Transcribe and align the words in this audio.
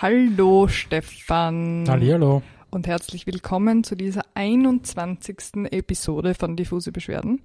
Hallo 0.00 0.68
Stefan. 0.68 1.84
Hallihallo. 1.88 2.42
Und 2.70 2.86
herzlich 2.86 3.26
willkommen 3.26 3.82
zu 3.82 3.96
dieser 3.96 4.22
21. 4.34 5.66
Episode 5.72 6.34
von 6.34 6.54
Diffuse 6.54 6.92
Beschwerden. 6.92 7.42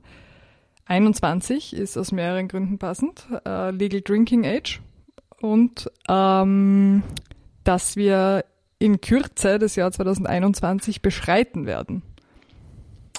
21 0.86 1.76
ist 1.76 1.98
aus 1.98 2.12
mehreren 2.12 2.48
Gründen 2.48 2.78
passend. 2.78 3.26
Äh, 3.44 3.72
Legal 3.72 4.02
Drinking 4.02 4.46
Age 4.46 4.82
und 5.42 5.90
ähm, 6.08 7.02
dass 7.64 7.96
wir 7.96 8.46
in 8.78 9.02
Kürze 9.02 9.58
das 9.58 9.76
Jahr 9.76 9.92
2021 9.92 11.02
beschreiten 11.02 11.66
werden. 11.66 12.04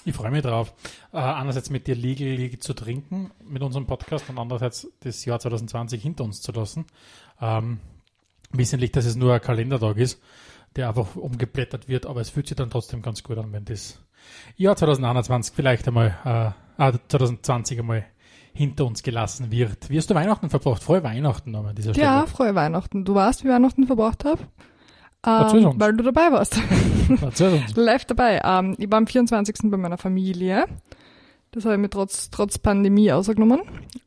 Ich 0.04 0.14
freue 0.14 0.30
mich 0.30 0.42
drauf. 0.42 0.72
Äh, 1.12 1.16
einerseits 1.16 1.70
mit 1.70 1.88
dir 1.88 1.96
legal, 1.96 2.28
legal 2.28 2.60
zu 2.60 2.72
trinken 2.72 3.32
mit 3.44 3.64
unserem 3.64 3.86
Podcast 3.86 4.30
und 4.30 4.38
andererseits 4.38 4.86
das 5.00 5.24
Jahr 5.24 5.40
2020 5.40 6.00
hinter 6.00 6.22
uns 6.22 6.40
zu 6.40 6.52
lassen. 6.52 6.84
Ähm, 7.40 7.80
wissentlich, 8.58 8.92
dass 8.92 9.04
es 9.04 9.16
nur 9.16 9.34
ein 9.34 9.40
Kalendertag 9.40 9.96
ist, 9.96 10.20
der 10.76 10.88
einfach 10.88 11.16
umgeblättert 11.16 11.88
wird, 11.88 12.06
aber 12.06 12.20
es 12.20 12.30
fühlt 12.30 12.48
sich 12.48 12.56
dann 12.56 12.70
trotzdem 12.70 13.02
ganz 13.02 13.22
gut 13.22 13.38
an, 13.38 13.52
wenn 13.52 13.64
das 13.64 14.00
Jahr 14.56 14.76
2021 14.76 15.54
vielleicht 15.54 15.86
einmal, 15.88 16.54
äh, 16.78 16.92
2020 17.08 17.80
einmal 17.80 18.04
hinter 18.52 18.86
uns 18.86 19.02
gelassen 19.02 19.50
wird. 19.50 19.90
Wie 19.90 19.98
hast 19.98 20.10
du 20.10 20.14
Weihnachten 20.14 20.48
verbracht? 20.48 20.82
Frohe 20.82 21.02
Weihnachten 21.02 21.50
nochmal 21.50 21.70
an 21.70 21.76
dieser 21.76 21.92
Stelle. 21.92 22.06
Ja, 22.06 22.26
frohe 22.26 22.54
Weihnachten. 22.54 23.04
Du 23.04 23.14
weißt, 23.14 23.44
wie 23.44 23.48
Weihnachten 23.48 23.86
verbracht 23.86 24.24
habe? 24.24 24.42
Ähm, 25.26 25.66
uns. 25.66 25.80
weil 25.80 25.94
du 25.94 26.04
dabei 26.04 26.30
warst. 26.30 26.60
Uns. 27.08 27.40
Live 27.76 28.04
dabei. 28.04 28.40
Ähm, 28.44 28.76
ich 28.78 28.90
war 28.90 28.98
am 28.98 29.06
24. 29.06 29.70
bei 29.70 29.76
meiner 29.76 29.98
Familie. 29.98 30.66
Das 31.50 31.64
habe 31.64 31.74
ich 31.74 31.80
mir 31.80 31.90
trotz, 31.90 32.30
trotz 32.30 32.58
Pandemie 32.58 33.10
ausgenommen. 33.10 33.62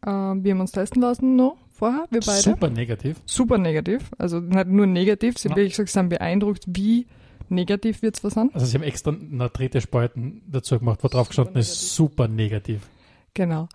Ähm, 0.05 0.43
wir 0.43 0.53
haben 0.53 0.61
uns 0.61 0.71
testen 0.71 1.01
lassen 1.01 1.35
noch 1.35 1.57
vorher, 1.77 2.05
wir 2.09 2.19
beide. 2.19 2.41
Super 2.41 2.69
negativ. 2.69 3.21
Super 3.25 3.57
negativ. 3.57 4.09
Also 4.17 4.39
nicht 4.39 4.67
nur 4.67 4.85
negativ, 4.87 5.37
sie 5.37 5.47
Ja. 5.47 5.51
haben 5.51 5.57
wirklich 5.57 5.73
gesagt, 5.75 5.89
sind 5.89 6.09
beeindruckt, 6.09 6.63
wie 6.67 7.07
negativ 7.49 8.01
wird's 8.01 8.23
was 8.23 8.37
an. 8.37 8.49
Also 8.53 8.65
sie 8.65 8.75
haben 8.75 8.83
extra 8.83 9.11
eine 9.11 9.49
dritte 9.49 9.79
Spalten 9.81 10.41
dazu 10.47 10.77
gemacht, 10.79 10.99
wo 11.03 11.07
drauf 11.07 11.29
gestanden 11.29 11.55
ist, 11.57 11.95
super 11.95 12.27
negativ. 12.27 12.81
Genau. 13.33 13.69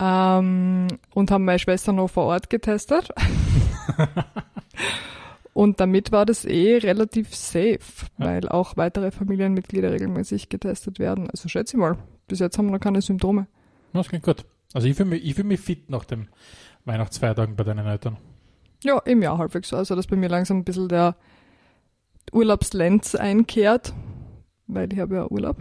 Ähm, 0.00 0.86
und 1.14 1.30
haben 1.30 1.44
meine 1.44 1.58
Schwester 1.58 1.92
noch 1.92 2.08
vor 2.08 2.24
Ort 2.26 2.50
getestet. 2.50 3.08
und 5.54 5.80
damit 5.80 6.12
war 6.12 6.24
das 6.26 6.44
eh 6.44 6.76
relativ 6.76 7.34
safe, 7.34 7.80
Ja. 8.18 8.26
weil 8.26 8.48
auch 8.48 8.76
weitere 8.76 9.10
Familienmitglieder 9.10 9.90
regelmäßig 9.92 10.48
getestet 10.48 10.98
werden. 10.98 11.28
Also 11.30 11.48
schätze 11.48 11.76
ich 11.76 11.80
mal, 11.80 11.98
bis 12.28 12.38
jetzt 12.38 12.58
haben 12.58 12.66
wir 12.66 12.72
noch 12.72 12.80
keine 12.80 13.02
Symptome. 13.02 13.46
Das 13.92 14.08
klingt 14.08 14.24
gut. 14.24 14.44
Also 14.74 14.86
ich 14.86 14.94
fühle 14.96 15.08
mich, 15.10 15.24
ich 15.24 15.34
fühl 15.34 15.44
mich 15.44 15.60
fit 15.60 15.90
nach 15.90 16.04
den 16.04 16.28
Weihnachtsfeiertagen 16.84 17.56
bei 17.56 17.64
deinen 17.64 17.86
Eltern. 17.86 18.16
Ja, 18.84 18.98
im 19.00 19.22
Jahr 19.22 19.38
halbwegs 19.38 19.68
so. 19.70 19.76
Also, 19.76 19.94
dass 19.96 20.06
bei 20.06 20.16
mir 20.16 20.28
langsam 20.28 20.58
ein 20.58 20.64
bisschen 20.64 20.88
der 20.88 21.16
Urlaubslenz 22.32 23.14
einkehrt, 23.14 23.92
weil 24.66 24.92
ich 24.92 24.98
habe 25.00 25.16
ja 25.16 25.26
Urlaub. 25.30 25.56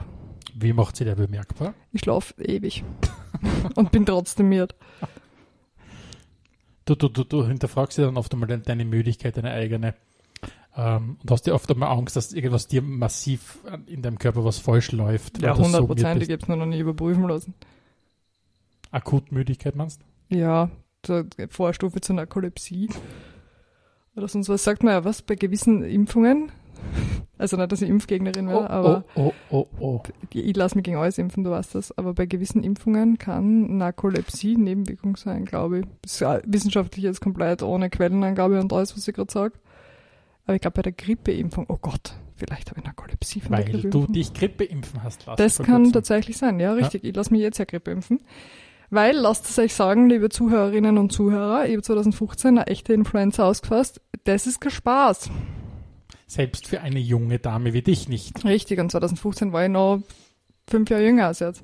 Wie 0.54 0.74
macht 0.74 0.96
sie 0.96 1.06
der 1.06 1.16
bemerkbar? 1.16 1.74
Ich 1.94 2.02
schlafe 2.02 2.34
ewig 2.44 2.84
und 3.76 3.92
bin 3.92 4.06
trotzdem 4.06 4.50
miert. 4.50 4.76
Du, 6.86 6.96
du, 6.96 7.10
du, 7.10 7.24
du 7.24 7.46
hinterfragst 7.46 7.98
dir 7.98 8.06
dann 8.06 8.18
oft 8.18 8.32
einmal 8.34 8.48
de- 8.48 8.62
deine 8.62 8.86
Müdigkeit, 8.86 9.36
deine 9.38 9.52
eigene. 9.52 9.94
Ähm, 10.76 11.18
und 11.22 11.32
hast 11.32 11.44
dir 11.48 11.54
oft 11.54 11.70
einmal 11.72 11.90
Angst, 11.90 12.16
dass 12.16 12.32
irgendwas 12.34 12.68
dir 12.68 12.82
massiv 12.82 13.60
in 13.88 14.02
deinem 14.02 14.20
Körper 14.20 14.46
was 14.46 14.60
falsch 14.60 14.92
läuft. 14.92 15.42
Ja, 15.42 15.54
du 15.54 15.58
so 15.64 15.64
100 15.64 15.88
Prozent. 15.88 16.14
müde 16.20 16.26
Ich 16.26 16.32
habe 16.32 16.42
es 16.44 16.48
nur 16.48 16.58
noch 16.58 16.66
nie 16.66 16.80
überprüfen 16.80 17.28
lassen. 17.28 17.54
Akutmüdigkeit 18.92 19.76
meinst 19.76 20.02
Ja, 20.30 20.70
Vorstufe 21.50 22.02
zur 22.02 22.16
Narkolepsie. 22.16 22.90
Oder 24.16 24.28
sonst 24.28 24.50
was 24.50 24.64
sagt 24.64 24.84
man 24.84 24.94
ja 24.94 25.06
was 25.06 25.22
bei 25.22 25.36
gewissen 25.36 25.84
Impfungen. 25.84 26.52
Also 27.38 27.56
nicht, 27.56 27.72
dass 27.72 27.82
ich 27.82 27.90
Impfgegnerin 27.90 28.48
wäre, 28.48 28.70
aber 28.70 29.06
oh, 29.14 29.32
oh, 29.52 29.68
oh, 29.80 29.80
oh. 29.80 30.04
ich 30.34 30.56
lasse 30.56 30.76
mich 30.76 30.84
gegen 30.84 30.98
alles 30.98 31.20
impfen, 31.20 31.44
du 31.44 31.52
weißt 31.52 31.76
das. 31.76 31.96
Aber 31.96 32.14
bei 32.16 32.26
gewissen 32.26 32.64
Impfungen 32.64 33.20
kann 33.20 33.78
Narkolepsie 33.78 34.58
Nebenwirkung 34.58 35.18
sein, 35.18 35.46
glaube 35.46 35.80
ich. 35.80 35.86
Ist 36.04 36.20
ja 36.20 36.40
wissenschaftlich 36.46 37.04
jetzt 37.04 37.22
komplett 37.22 37.62
ohne 37.62 37.92
Quellenangabe 37.92 38.60
und 38.60 38.74
alles, 38.74 38.98
was 38.98 39.08
ich 39.08 39.14
gerade 39.14 39.32
sage. 39.32 39.54
Aber 40.46 40.56
ich 40.56 40.62
glaube 40.62 40.76
bei 40.76 40.82
der 40.82 40.94
Grippeimpfung, 40.94 41.66
oh 41.70 41.78
Gott, 41.80 42.16
vielleicht 42.36 42.72
habe 42.72 42.80
ich 42.80 42.86
Narkolepsie 42.86 43.42
von 43.42 43.52
Weil 43.52 43.66
du 43.66 44.08
dich 44.08 44.34
Grippe 44.34 44.64
impfen 44.64 45.04
hast 45.04 45.28
lassen. 45.28 45.38
Das 45.38 45.58
kann 45.60 45.84
kurzem. 45.84 45.94
tatsächlich 45.94 46.38
sein, 46.38 46.60
ja, 46.60 46.74
richtig. 46.74 47.04
Ich 47.04 47.16
lasse 47.16 47.32
mich 47.32 47.42
jetzt 47.42 47.60
ja 47.60 47.66
Grippe 47.66 47.92
impfen. 47.92 48.22
Weil, 48.90 49.18
lasst 49.18 49.50
es 49.50 49.60
euch 49.60 49.74
sagen, 49.74 50.10
liebe 50.10 50.30
Zuhörerinnen 50.30 50.98
und 50.98 51.12
Zuhörer, 51.12 51.66
ich 51.66 51.74
habe 51.74 51.82
2015 51.82 52.58
eine 52.58 52.68
echte 52.68 52.94
Influenza 52.94 53.46
ausgefasst. 53.46 54.02
Das 54.24 54.48
ist 54.48 54.62
kein 54.62 54.72
Spaß. 54.72 55.30
Selbst 56.26 56.68
für 56.68 56.82
eine 56.82 57.00
junge 57.00 57.40
Dame 57.40 57.74
wie 57.74 57.82
dich 57.82 58.08
nicht. 58.08 58.44
Richtig, 58.46 58.80
und 58.80 58.92
2015 58.92 59.52
war 59.52 59.64
ich 59.64 59.72
noch 59.72 60.02
fünf 60.70 60.90
Jahre 60.90 61.04
jünger 61.04 61.28
als 61.28 61.40
jetzt. 61.40 61.64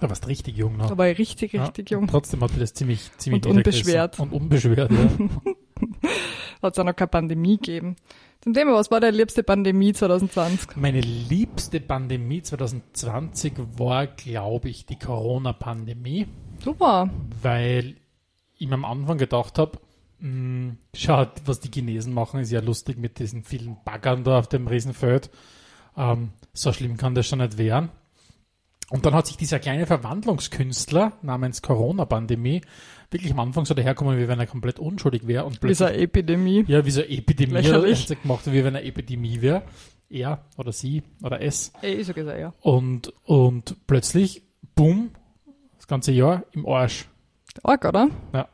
Du 0.00 0.08
warst 0.08 0.26
richtig 0.28 0.56
jung 0.56 0.76
noch. 0.76 0.88
Da 0.88 0.98
war 0.98 1.08
ich 1.08 1.18
richtig, 1.18 1.54
Ja, 1.54 1.64
richtig 1.64 1.90
jung. 1.90 2.06
Trotzdem 2.06 2.40
hat 2.42 2.52
mir 2.52 2.60
das 2.60 2.74
ziemlich, 2.74 3.10
ziemlich 3.16 3.44
Und 3.46 3.56
unbeschwert. 3.56 4.18
Und 4.20 4.32
unbeschwert, 4.32 4.90
ja. 4.90 4.98
Hat 6.62 6.72
es 6.72 6.78
auch 6.78 6.84
noch 6.84 6.96
keine 6.96 7.08
Pandemie 7.08 7.56
gegeben. 7.56 7.96
Zum 8.46 8.54
Thema, 8.54 8.74
was 8.74 8.92
war 8.92 9.00
deine 9.00 9.16
liebste 9.16 9.42
Pandemie 9.42 9.92
2020? 9.92 10.76
Meine 10.76 11.00
liebste 11.00 11.80
Pandemie 11.80 12.42
2020 12.42 13.54
war, 13.76 14.06
glaube 14.06 14.68
ich, 14.68 14.86
die 14.86 14.96
Corona-Pandemie, 14.96 16.28
Super. 16.62 17.10
weil 17.42 17.96
ich 18.56 18.68
mir 18.68 18.74
am 18.74 18.84
Anfang 18.84 19.18
gedacht 19.18 19.58
habe, 19.58 19.80
schaut, 20.94 21.42
was 21.44 21.58
die 21.58 21.72
Chinesen 21.72 22.14
machen, 22.14 22.38
ist 22.38 22.52
ja 22.52 22.60
lustig 22.60 22.98
mit 22.98 23.18
diesen 23.18 23.42
vielen 23.42 23.78
Baggern 23.84 24.22
da 24.22 24.38
auf 24.38 24.46
dem 24.46 24.68
Riesenfeld. 24.68 25.28
Ähm, 25.96 26.30
so 26.52 26.72
schlimm 26.72 26.96
kann 26.96 27.16
das 27.16 27.26
schon 27.26 27.40
nicht 27.40 27.58
werden. 27.58 27.88
Und 28.90 29.04
dann 29.04 29.14
hat 29.14 29.26
sich 29.26 29.36
dieser 29.36 29.58
kleine 29.58 29.86
Verwandlungskünstler 29.86 31.12
namens 31.22 31.60
Corona-Pandemie 31.60 32.62
wirklich 33.10 33.32
am 33.32 33.40
Anfang 33.40 33.64
so 33.64 33.74
daherkommen, 33.74 34.18
wie 34.18 34.28
wenn 34.28 34.38
er 34.38 34.46
komplett 34.46 34.78
unschuldig 34.78 35.26
wäre 35.26 35.44
und 35.44 35.62
Wie 35.62 35.84
eine 35.84 35.96
Epidemie. 35.96 36.64
Ja, 36.68 36.84
wie 36.84 36.90
so 36.90 37.02
eine 37.02 37.10
Epidemie. 37.10 37.54
Lächerlich. 37.54 38.10
Er 38.10 38.16
gemacht, 38.16 38.46
wie 38.46 38.64
wenn 38.64 38.76
eine 38.76 38.84
Epidemie 38.84 39.40
wäre. 39.40 39.62
Er 40.08 40.44
oder 40.56 40.70
sie 40.70 41.02
oder 41.22 41.40
es. 41.42 41.72
Ey, 41.82 41.94
ist 41.94 42.06
so 42.06 42.12
gesagt, 42.12 42.38
ja. 42.38 42.54
Und, 42.60 43.12
und 43.24 43.76
plötzlich, 43.88 44.44
boom, 44.76 45.10
das 45.76 45.88
ganze 45.88 46.12
Jahr 46.12 46.44
im 46.52 46.66
Arsch. 46.66 47.08
Arg, 47.64 47.84
oder? 47.84 48.08
Ja. 48.32 48.48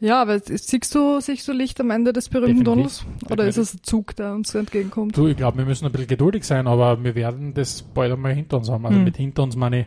Ja, 0.00 0.22
aber 0.22 0.38
siehst 0.38 0.94
du, 0.94 1.20
siehst 1.20 1.48
du 1.48 1.52
Licht 1.52 1.80
am 1.80 1.90
Ende 1.90 2.12
des 2.12 2.28
berühmten. 2.28 2.64
Tunnels? 2.64 3.04
Oder 3.30 3.46
ist 3.48 3.56
es 3.56 3.74
ein 3.74 3.80
Zug, 3.82 4.14
der 4.14 4.32
uns 4.32 4.54
entgegenkommt? 4.54 5.16
Du, 5.16 5.26
ich 5.26 5.36
glaube, 5.36 5.58
wir 5.58 5.64
müssen 5.64 5.86
ein 5.86 5.92
bisschen 5.92 6.06
geduldig 6.06 6.44
sein, 6.44 6.68
aber 6.68 7.02
wir 7.02 7.14
werden 7.16 7.52
das 7.54 7.82
bald 7.82 8.12
einmal 8.12 8.32
hinter 8.34 8.58
uns 8.58 8.70
haben. 8.70 8.86
Also 8.86 8.98
Hm. 8.98 9.04
mit 9.04 9.16
hinter 9.16 9.42
uns 9.42 9.56
meine 9.56 9.80
ich, 9.80 9.86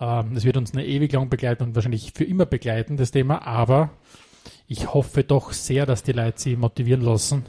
ähm, 0.00 0.34
das 0.34 0.44
wird 0.44 0.56
uns 0.56 0.72
eine 0.72 0.86
ewig 0.86 1.12
lang 1.12 1.28
begleiten 1.28 1.64
und 1.64 1.74
wahrscheinlich 1.74 2.12
für 2.14 2.24
immer 2.24 2.46
begleiten, 2.46 2.96
das 2.96 3.10
Thema. 3.10 3.44
Aber 3.44 3.90
ich 4.68 4.94
hoffe 4.94 5.24
doch 5.24 5.52
sehr, 5.52 5.86
dass 5.86 6.04
die 6.04 6.12
Leute 6.12 6.40
sich 6.40 6.56
motivieren 6.56 7.00
lassen 7.02 7.42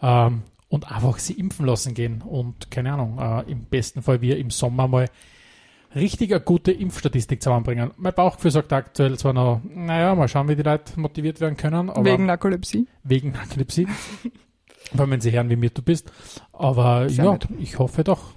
ähm, 0.00 0.42
und 0.70 0.90
einfach 0.90 1.18
sie 1.18 1.34
impfen 1.34 1.66
lassen 1.66 1.92
gehen. 1.92 2.22
Und 2.22 2.70
keine 2.70 2.94
Ahnung, 2.94 3.18
äh, 3.18 3.50
im 3.50 3.64
besten 3.66 4.00
Fall 4.00 4.22
wir 4.22 4.38
im 4.38 4.50
Sommer 4.50 4.88
mal 4.88 5.08
richtig 5.94 6.30
eine 6.32 6.40
gute 6.40 6.72
Impfstatistik 6.72 7.42
zusammenbringen. 7.42 7.90
Mein 7.96 8.14
Bauchgefühl 8.14 8.50
sagt 8.50 8.72
aktuell 8.72 9.16
zwar 9.18 9.32
noch, 9.32 9.60
naja, 9.64 10.14
mal 10.14 10.28
schauen, 10.28 10.48
wie 10.48 10.56
die 10.56 10.62
Leute 10.62 10.98
motiviert 11.00 11.40
werden 11.40 11.56
können. 11.56 11.88
Wegen 12.04 12.26
Narkolepsie. 12.26 12.86
wegen 13.04 13.32
Narkolepsie. 13.32 13.86
Vor 14.92 15.00
allem, 15.00 15.10
wenn 15.10 15.20
sie 15.20 15.32
hören, 15.32 15.50
wie 15.50 15.56
mir 15.56 15.70
du 15.70 15.82
bist. 15.82 16.10
Aber 16.52 17.08
Sehr 17.08 17.24
ja, 17.24 17.32
nett. 17.32 17.48
ich 17.58 17.78
hoffe 17.78 18.04
doch. 18.04 18.32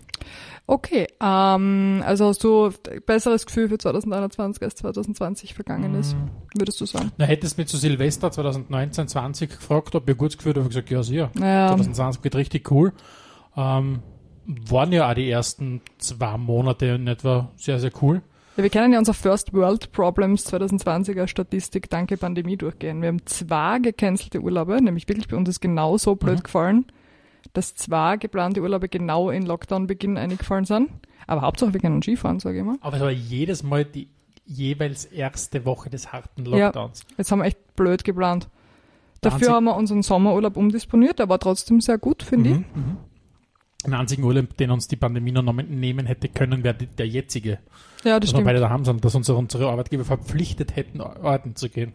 Okay, 0.67 1.07
ähm, 1.21 2.01
also 2.05 2.27
hast 2.27 2.43
du 2.43 2.67
ein 2.67 2.73
besseres 3.05 3.45
Gefühl 3.45 3.67
für 3.67 3.77
2021 3.77 4.61
als 4.63 4.75
2020 4.75 5.53
vergangen 5.53 5.95
ist, 5.95 6.13
Mm. 6.15 6.29
würdest 6.59 6.79
du 6.79 6.85
sagen? 6.85 7.11
Na, 7.17 7.25
hättest 7.25 7.57
du 7.57 7.61
mich 7.61 7.67
zu 7.69 7.75
Silvester 7.77 8.31
2019, 8.31 9.07
20 9.09 9.49
gefragt, 9.49 9.95
ob 9.95 10.07
ich 10.07 10.15
ein 10.15 10.17
gutes 10.17 10.37
Gefühl 10.37 10.51
habe, 10.51 10.61
habe 10.61 10.69
ich 10.69 10.75
gesagt, 10.75 10.89
ja, 10.91 11.03
sicher. 11.03 11.31
Naja, 11.33 11.67
2020 11.69 12.21
geht 12.21 12.35
richtig 12.35 12.71
cool. 12.71 12.93
Ähm, 13.57 13.99
waren 14.45 14.91
ja 14.91 15.09
auch 15.09 15.13
die 15.13 15.29
ersten 15.29 15.81
zwei 15.97 16.37
Monate 16.37 16.85
in 16.87 17.07
etwa 17.07 17.51
sehr, 17.55 17.79
sehr 17.79 17.91
cool. 18.01 18.21
ja, 18.57 18.63
wir 18.63 18.69
können 18.69 18.93
ja 18.93 18.99
unser 18.99 19.13
First 19.13 19.53
World 19.53 19.91
Problems 19.91 20.51
2020er 20.51 21.27
Statistik 21.27 21.89
danke 21.89 22.17
Pandemie 22.17 22.57
durchgehen. 22.57 23.01
Wir 23.01 23.09
haben 23.09 23.25
zwei 23.25 23.79
gecancelte 23.79 24.41
Urlaube, 24.41 24.81
nämlich 24.81 25.07
wirklich 25.07 25.27
bei 25.27 25.37
uns 25.37 25.47
ist 25.49 25.59
genau 25.61 25.97
so 25.97 26.15
blöd 26.15 26.39
Mhm. 26.39 26.43
gefallen, 26.43 26.85
dass 27.53 27.75
zwei 27.75 28.17
geplante 28.17 28.61
Urlaube 28.61 28.89
genau 28.89 29.29
in 29.29 29.45
Lockdown-Beginn 29.45 30.17
eingefallen 30.17 30.65
sind. 30.65 30.89
Aber 31.27 31.41
Hauptsache 31.41 31.73
wir 31.73 31.79
können 31.79 32.01
Skifahren, 32.01 32.39
sage 32.39 32.59
ich 32.59 32.63
mal. 32.65 32.77
Aber 32.81 32.95
es 32.97 33.01
war 33.03 33.11
jedes 33.11 33.63
Mal 33.63 33.85
die 33.85 34.07
jeweils 34.45 35.05
erste 35.05 35.65
Woche 35.65 35.89
des 35.89 36.11
harten 36.11 36.45
Ja. 36.45 36.65
Lockdowns. 36.67 37.03
Jetzt 37.17 37.31
haben 37.31 37.39
wir 37.39 37.45
echt 37.45 37.75
blöd 37.75 38.03
geplant. 38.03 38.49
Dafür 39.21 39.51
haben 39.53 39.65
wir 39.65 39.75
unseren 39.75 40.01
Sommerurlaub 40.01 40.57
umdisponiert, 40.57 41.19
der 41.19 41.29
war 41.29 41.37
trotzdem 41.39 41.79
sehr 41.79 41.99
gut, 41.99 42.23
finde 42.23 42.49
ich. 42.49 42.57
Mhm, 42.57 42.97
Den 43.85 43.93
einzigen 43.95 44.23
Urlaub, 44.23 44.55
den 44.57 44.69
uns 44.71 44.87
die 44.87 44.95
Pandemie 44.95 45.31
noch 45.31 45.41
nehmen 45.53 46.05
hätte 46.05 46.29
können, 46.29 46.63
wäre 46.63 46.75
der 46.75 47.07
jetzige. 47.07 47.51
Ja, 47.51 47.57
das 47.57 48.03
Dass 48.03 48.21
wir 48.21 48.27
stimmt. 48.27 48.45
beide 48.45 48.59
daheim 48.59 48.85
sind, 48.85 49.03
dass 49.03 49.15
unsere, 49.15 49.37
unsere 49.37 49.69
Arbeitgeber 49.69 50.05
verpflichtet 50.05 50.75
hätten, 50.75 51.01
arbeiten 51.01 51.55
zu 51.55 51.69
gehen. 51.69 51.93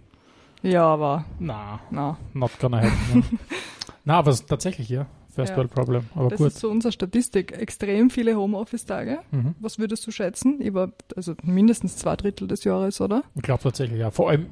Ja, 0.62 0.85
aber 0.85 1.25
Na, 1.38 1.81
na. 1.91 2.19
not 2.33 2.50
gonna 2.61 2.79
happen. 2.83 2.97
ne? 3.15 3.23
Na, 4.05 4.15
aber 4.19 4.31
es 4.31 4.41
ist 4.41 4.49
tatsächlich, 4.49 4.88
ja. 4.88 5.06
First 5.31 5.50
Ja. 5.50 5.56
World 5.59 5.71
Problem. 5.71 6.03
Aber 6.15 6.29
Das 6.31 6.38
gut. 6.38 6.47
ist 6.49 6.59
so 6.61 6.71
unsere 6.71 6.93
Statistik. 6.93 7.53
Extrem 7.53 8.09
viele 8.09 8.37
Homeoffice-Tage. 8.37 9.19
Mhm. 9.32 9.55
Was 9.61 9.79
würdest 9.79 10.06
du 10.06 10.11
schätzen? 10.11 10.61
Über, 10.61 10.93
also 11.15 11.35
mindestens 11.43 11.97
zwei 11.97 12.17
Drittel 12.17 12.49
des 12.49 12.65
Jahres, 12.65 13.00
oder? 13.00 13.23
Ich 13.35 13.43
glaube 13.43 13.62
tatsächlich, 13.62 13.99
ja. 14.00 14.11
Vor 14.11 14.31
allem, 14.31 14.47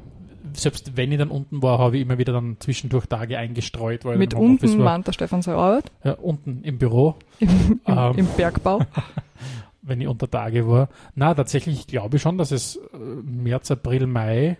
selbst 0.54 0.96
wenn 0.96 1.12
ich 1.12 1.18
dann 1.18 1.30
unten 1.30 1.62
war, 1.62 1.78
habe 1.78 1.96
ich 1.96 2.02
immer 2.02 2.18
wieder 2.18 2.32
dann 2.32 2.56
zwischendurch 2.60 3.06
Tage 3.06 3.38
eingestreut, 3.38 4.04
weil 4.04 4.18
Mit 4.18 4.34
unten 4.34 4.78
war. 4.78 4.84
meint 4.84 5.06
der 5.06 5.12
Stefan 5.12 5.42
seine 5.42 5.58
Arbeit. 5.58 5.90
Ja, 6.04 6.12
unten 6.14 6.62
im 6.62 6.78
Büro, 6.78 7.14
Im, 7.40 7.48
im, 7.50 7.80
Ähm. 7.86 8.12
im 8.16 8.26
Bergbau. 8.36 8.80
wenn 9.82 10.00
ich 10.00 10.08
unter 10.08 10.30
Tage 10.30 10.66
war. 10.66 10.88
Na, 11.14 11.34
tatsächlich 11.34 11.86
glaube 11.86 12.16
ich 12.16 12.22
schon, 12.22 12.38
dass 12.38 12.52
es 12.52 12.76
äh, 12.76 12.96
März, 12.96 13.70
April, 13.70 14.06
Mai, 14.06 14.56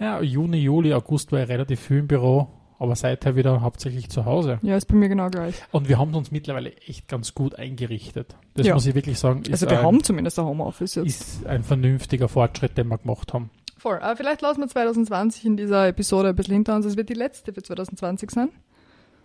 ja, 0.00 0.20
Juni, 0.20 0.56
Juli, 0.58 0.92
August 0.92 1.30
war 1.30 1.40
ich 1.42 1.48
relativ 1.48 1.78
viel 1.78 1.98
im 1.98 2.08
Büro, 2.08 2.48
aber 2.80 2.96
seither 2.96 3.36
wieder 3.36 3.60
hauptsächlich 3.60 4.08
zu 4.10 4.24
Hause. 4.24 4.58
Ja, 4.62 4.76
ist 4.76 4.86
bei 4.86 4.96
mir 4.96 5.08
genau 5.08 5.28
gleich. 5.30 5.54
Und 5.70 5.88
wir 5.88 5.98
haben 5.98 6.12
uns 6.16 6.32
mittlerweile 6.32 6.76
echt 6.78 7.06
ganz 7.06 7.32
gut 7.34 7.54
eingerichtet. 7.54 8.34
Das 8.54 8.66
Ja. 8.66 8.74
muss 8.74 8.86
ich 8.86 8.96
wirklich 8.96 9.20
sagen. 9.20 9.44
Also 9.52 9.70
wir 9.70 9.78
ein, 9.78 9.84
haben 9.86 10.02
zumindest 10.02 10.36
ein 10.40 10.46
Homeoffice 10.46 10.96
jetzt. 10.96 11.06
ist 11.06 11.46
ein 11.46 11.62
vernünftiger 11.62 12.26
Fortschritt, 12.28 12.76
den 12.76 12.88
wir 12.88 12.98
gemacht 12.98 13.32
haben. 13.32 13.50
Voll. 13.84 13.98
Aber 13.98 14.16
vielleicht 14.16 14.40
lassen 14.40 14.60
wir 14.62 14.66
2020 14.68 15.44
in 15.44 15.56
dieser 15.58 15.86
Episode 15.88 16.30
ein 16.30 16.34
bisschen 16.36 16.54
hinter 16.54 16.74
uns. 16.74 16.86
Es 16.86 16.96
wird 16.96 17.10
die 17.10 17.14
letzte 17.14 17.52
für 17.52 17.62
2020 17.62 18.30
sein. 18.30 18.48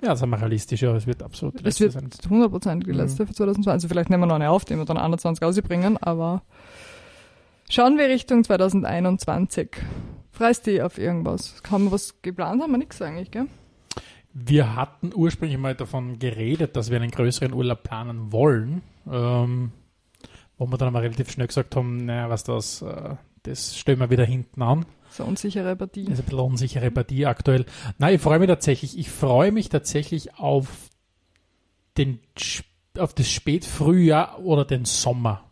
Ja, 0.03 0.17
sind 0.17 0.29
wir 0.31 0.37
realistisch, 0.41 0.81
ja, 0.81 0.93
es 0.93 1.07
wird 1.07 1.23
absolut 1.23 1.53
die 1.55 1.59
Es 1.65 1.79
letzte 1.79 2.03
wird 2.03 2.13
sein. 2.23 2.29
100% 2.29 2.83
die 2.85 2.91
Mhm. 2.91 2.97
letzte 2.97 3.25
für 3.25 3.33
2020. 3.33 3.71
Also 3.71 3.87
vielleicht 3.87 4.09
nehmen 4.09 4.23
wir 4.23 4.27
noch 4.27 4.35
eine 4.35 4.49
auf, 4.49 4.65
die 4.65 4.75
wir 4.75 4.83
dann 4.83 4.97
21 4.97 5.41
rausbringen, 5.41 5.95
aber 5.97 6.41
schauen 7.69 7.97
wir 7.97 8.09
Richtung 8.09 8.43
2021. 8.43 9.69
Freust 10.31 10.67
du 10.67 10.71
dich 10.71 10.81
auf 10.81 10.97
irgendwas? 10.97 11.55
Haben 11.71 11.85
wir 11.85 11.91
was 11.93 12.21
geplant? 12.21 12.61
Haben 12.61 12.71
wir 12.71 12.79
nichts 12.79 13.01
eigentlich, 13.01 13.31
gell? 13.31 13.47
Wir 14.33 14.75
hatten 14.75 15.11
ursprünglich 15.15 15.57
mal 15.57 15.73
davon 15.73 16.19
geredet, 16.19 16.75
dass 16.75 16.89
wir 16.91 16.97
einen 16.97 17.11
größeren 17.11 17.53
Urlaub 17.53 17.83
planen 17.83 18.33
wollen, 18.33 18.81
ähm, 19.09 19.71
wo 20.57 20.67
wir 20.67 20.77
dann 20.77 20.89
aber 20.89 21.01
relativ 21.01 21.31
schnell 21.31 21.47
gesagt 21.47 21.77
haben, 21.77 22.05
naja, 22.05 22.29
was 22.29 22.43
das, 22.43 22.81
äh, 22.81 23.15
das 23.49 23.77
stellen 23.77 23.99
wir 23.99 24.09
wieder 24.09 24.25
hinten 24.25 24.61
an. 24.61 24.85
So 25.11 25.23
unsichere 25.23 25.75
Partie. 25.75 26.05
Das 26.05 26.13
ist 26.15 26.19
ein 26.19 26.25
bisschen 26.25 26.39
unsichere 26.39 26.91
Partie 26.91 27.25
aktuell. 27.25 27.65
Nein, 27.97 28.15
ich 28.15 28.21
freue 28.21 28.39
mich 28.39 28.47
tatsächlich. 28.47 28.97
Ich 28.97 29.09
freue 29.09 29.51
mich 29.51 29.69
tatsächlich 29.69 30.35
auf 30.35 30.67
den 31.97 32.19
auf 32.97 33.13
das 33.13 33.29
Spätfrühjahr 33.29 34.39
oder 34.39 34.65
den 34.65 34.85
Sommer. 34.85 35.43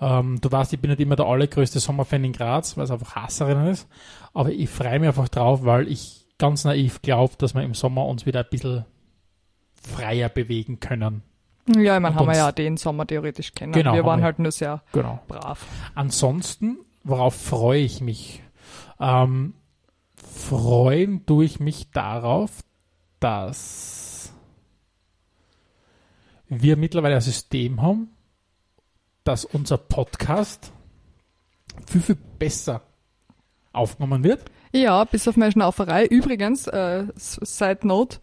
Ähm, 0.00 0.38
du 0.40 0.50
weißt, 0.50 0.72
ich 0.72 0.80
bin 0.80 0.90
nicht 0.90 1.00
immer 1.00 1.16
der 1.16 1.26
allergrößte 1.26 1.78
Sommerfan 1.80 2.24
in 2.24 2.32
Graz, 2.32 2.76
weil 2.76 2.84
es 2.84 2.90
einfach 2.90 3.16
Hasserinnen 3.16 3.66
ist. 3.66 3.88
Aber 4.32 4.50
ich 4.50 4.68
freue 4.70 4.98
mich 4.98 5.08
einfach 5.08 5.28
drauf, 5.28 5.64
weil 5.64 5.88
ich 5.88 6.26
ganz 6.38 6.64
naiv 6.64 7.02
glaube, 7.02 7.34
dass 7.38 7.54
wir 7.54 7.62
im 7.62 7.74
Sommer 7.74 8.06
uns 8.06 8.24
wieder 8.24 8.40
ein 8.40 8.46
bisschen 8.50 8.84
freier 9.74 10.28
bewegen 10.28 10.80
können. 10.80 11.22
Ja, 11.68 11.96
ich 11.96 12.00
meine, 12.02 12.14
haben 12.14 12.26
wir 12.26 12.36
ja 12.36 12.50
den 12.52 12.76
Sommer 12.76 13.06
theoretisch 13.06 13.52
kennen. 13.52 13.72
Genau, 13.72 13.92
wir 13.94 14.04
waren 14.04 14.20
wir. 14.20 14.24
halt 14.24 14.38
nur 14.38 14.50
sehr 14.52 14.82
Genau. 14.92 15.20
brav. 15.28 15.66
Ansonsten, 15.94 16.78
worauf 17.04 17.34
freue 17.34 17.80
ich 17.80 18.00
mich? 18.00 18.42
Ähm, 18.98 19.54
freuen 20.16 21.24
tue 21.26 21.44
ich 21.44 21.60
mich 21.60 21.90
darauf, 21.90 22.50
dass 23.18 24.32
wir 26.48 26.76
mittlerweile 26.76 27.16
ein 27.16 27.20
System 27.20 27.80
haben, 27.80 28.10
dass 29.24 29.44
unser 29.44 29.78
Podcast 29.78 30.72
viel, 31.86 32.00
viel 32.00 32.18
besser 32.38 32.82
aufgenommen 33.72 34.24
wird. 34.24 34.50
Ja, 34.72 35.04
bis 35.04 35.28
auf 35.28 35.36
meine 35.36 35.52
Schnauferei. 35.52 36.06
Übrigens, 36.06 36.66
äh, 36.66 37.06
Side 37.16 37.86
Note, 37.86 38.18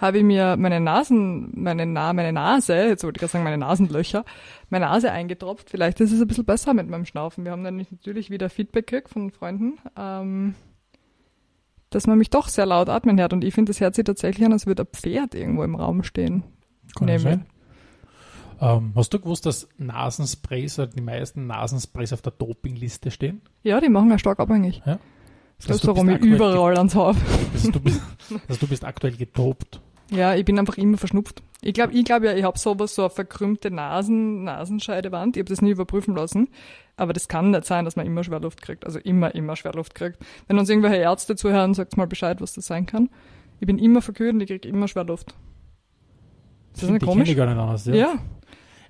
habe 0.00 0.18
ich 0.18 0.24
mir 0.24 0.56
meine 0.56 0.80
Nasen, 0.80 1.50
meine, 1.54 1.84
Na 1.86 2.12
meine 2.12 2.32
Nase, 2.32 2.74
jetzt 2.74 3.04
wollte 3.04 3.18
ich 3.18 3.20
gerade 3.20 3.32
sagen 3.32 3.44
meine 3.44 3.58
Nasenlöcher, 3.58 4.24
meine 4.70 4.86
Nase 4.86 5.12
eingetropft. 5.12 5.70
Vielleicht 5.70 6.00
ist 6.00 6.12
es 6.12 6.20
ein 6.20 6.26
bisschen 6.26 6.46
besser 6.46 6.72
mit 6.72 6.88
meinem 6.88 7.04
Schnaufen. 7.04 7.44
Wir 7.44 7.52
haben 7.52 7.64
dann 7.64 7.76
natürlich 7.76 8.30
wieder 8.30 8.48
Feedback 8.48 8.86
gekriegt 8.86 9.10
von 9.10 9.30
Freunden, 9.30 9.78
ähm, 9.98 10.54
dass 11.90 12.06
man 12.06 12.18
mich 12.18 12.30
doch 12.30 12.48
sehr 12.48 12.66
laut 12.66 12.88
atmen 12.88 13.18
hört. 13.20 13.32
Und 13.32 13.44
ich 13.44 13.52
finde, 13.52 13.70
das 13.70 13.80
hört 13.80 13.94
sich 13.94 14.04
tatsächlich 14.04 14.46
an, 14.46 14.52
als 14.52 14.66
würde 14.66 14.84
ein 14.84 14.88
Pferd 14.92 15.34
irgendwo 15.34 15.64
im 15.64 15.74
Raum 15.74 16.02
stehen. 16.02 16.44
Kann 16.96 17.08
das 17.08 17.22
sein? 17.22 17.44
Ähm, 18.60 18.92
hast 18.94 19.12
du 19.14 19.18
gewusst, 19.20 19.46
dass 19.46 19.68
Nasensprays, 19.78 20.78
oder 20.78 20.88
die 20.88 21.00
meisten 21.00 21.46
Nasensprays 21.46 22.12
auf 22.12 22.22
der 22.22 22.32
Dopingliste 22.32 23.10
stehen? 23.10 23.40
Ja, 23.62 23.80
die 23.80 23.88
machen 23.88 24.10
ja 24.10 24.18
stark 24.18 24.38
abhängig. 24.38 24.82
Ja. 24.84 24.98
Das 25.56 25.66
Das 25.66 25.76
ist 25.76 25.82
heißt, 25.82 25.88
warum 25.88 26.08
ich 26.08 26.20
überall 26.22 26.76
ans 26.78 26.94
Hauf. 26.94 27.16
Also 27.52 27.70
du, 27.70 27.80
bist, 27.80 28.00
also 28.48 28.60
du 28.60 28.66
bist 28.66 28.84
aktuell 28.84 29.14
gedopt. 29.16 29.80
Ja, 30.10 30.34
ich 30.34 30.44
bin 30.44 30.58
einfach 30.58 30.76
immer 30.76 30.98
verschnupft. 30.98 31.42
Ich 31.62 31.74
glaube 31.74 31.92
ich 31.92 32.04
glaub 32.04 32.22
ja, 32.22 32.34
ich 32.34 32.44
habe 32.44 32.58
sowas, 32.58 32.94
so 32.94 33.02
eine 33.02 33.10
verkrümmte 33.10 33.70
Nasen, 33.70 34.44
Nasenscheidewand. 34.44 35.36
Ich 35.36 35.40
habe 35.40 35.50
das 35.50 35.62
nie 35.62 35.70
überprüfen 35.70 36.16
lassen. 36.16 36.48
Aber 36.96 37.12
das 37.12 37.28
kann 37.28 37.50
nicht 37.50 37.64
sein, 37.64 37.84
dass 37.84 37.96
man 37.96 38.06
immer 38.06 38.24
Schwerluft 38.24 38.60
kriegt. 38.60 38.84
Also 38.84 38.98
immer, 38.98 39.34
immer 39.34 39.56
Schwerluft 39.56 39.94
kriegt. 39.94 40.18
Wenn 40.48 40.58
uns 40.58 40.68
irgendwelche 40.68 40.96
Ärzte 40.96 41.36
zuhören, 41.36 41.74
sagt 41.74 41.96
mal 41.96 42.06
Bescheid, 42.06 42.40
was 42.40 42.52
das 42.52 42.66
sein 42.66 42.86
kann. 42.86 43.08
Ich 43.60 43.66
bin 43.66 43.78
immer 43.78 44.02
verkühlt 44.02 44.34
und 44.34 44.40
ich 44.40 44.48
kriege 44.48 44.68
immer 44.68 44.88
Schwerluft. 44.88 45.34
Ist 46.74 46.82
das 46.82 46.90
nicht 46.90 47.04
komisch? 47.04 47.28
ich 47.28 47.36
gar 47.36 47.46
nicht 47.46 47.58
anders. 47.58 47.86
Ja. 47.86 47.94
Ja. 47.94 48.14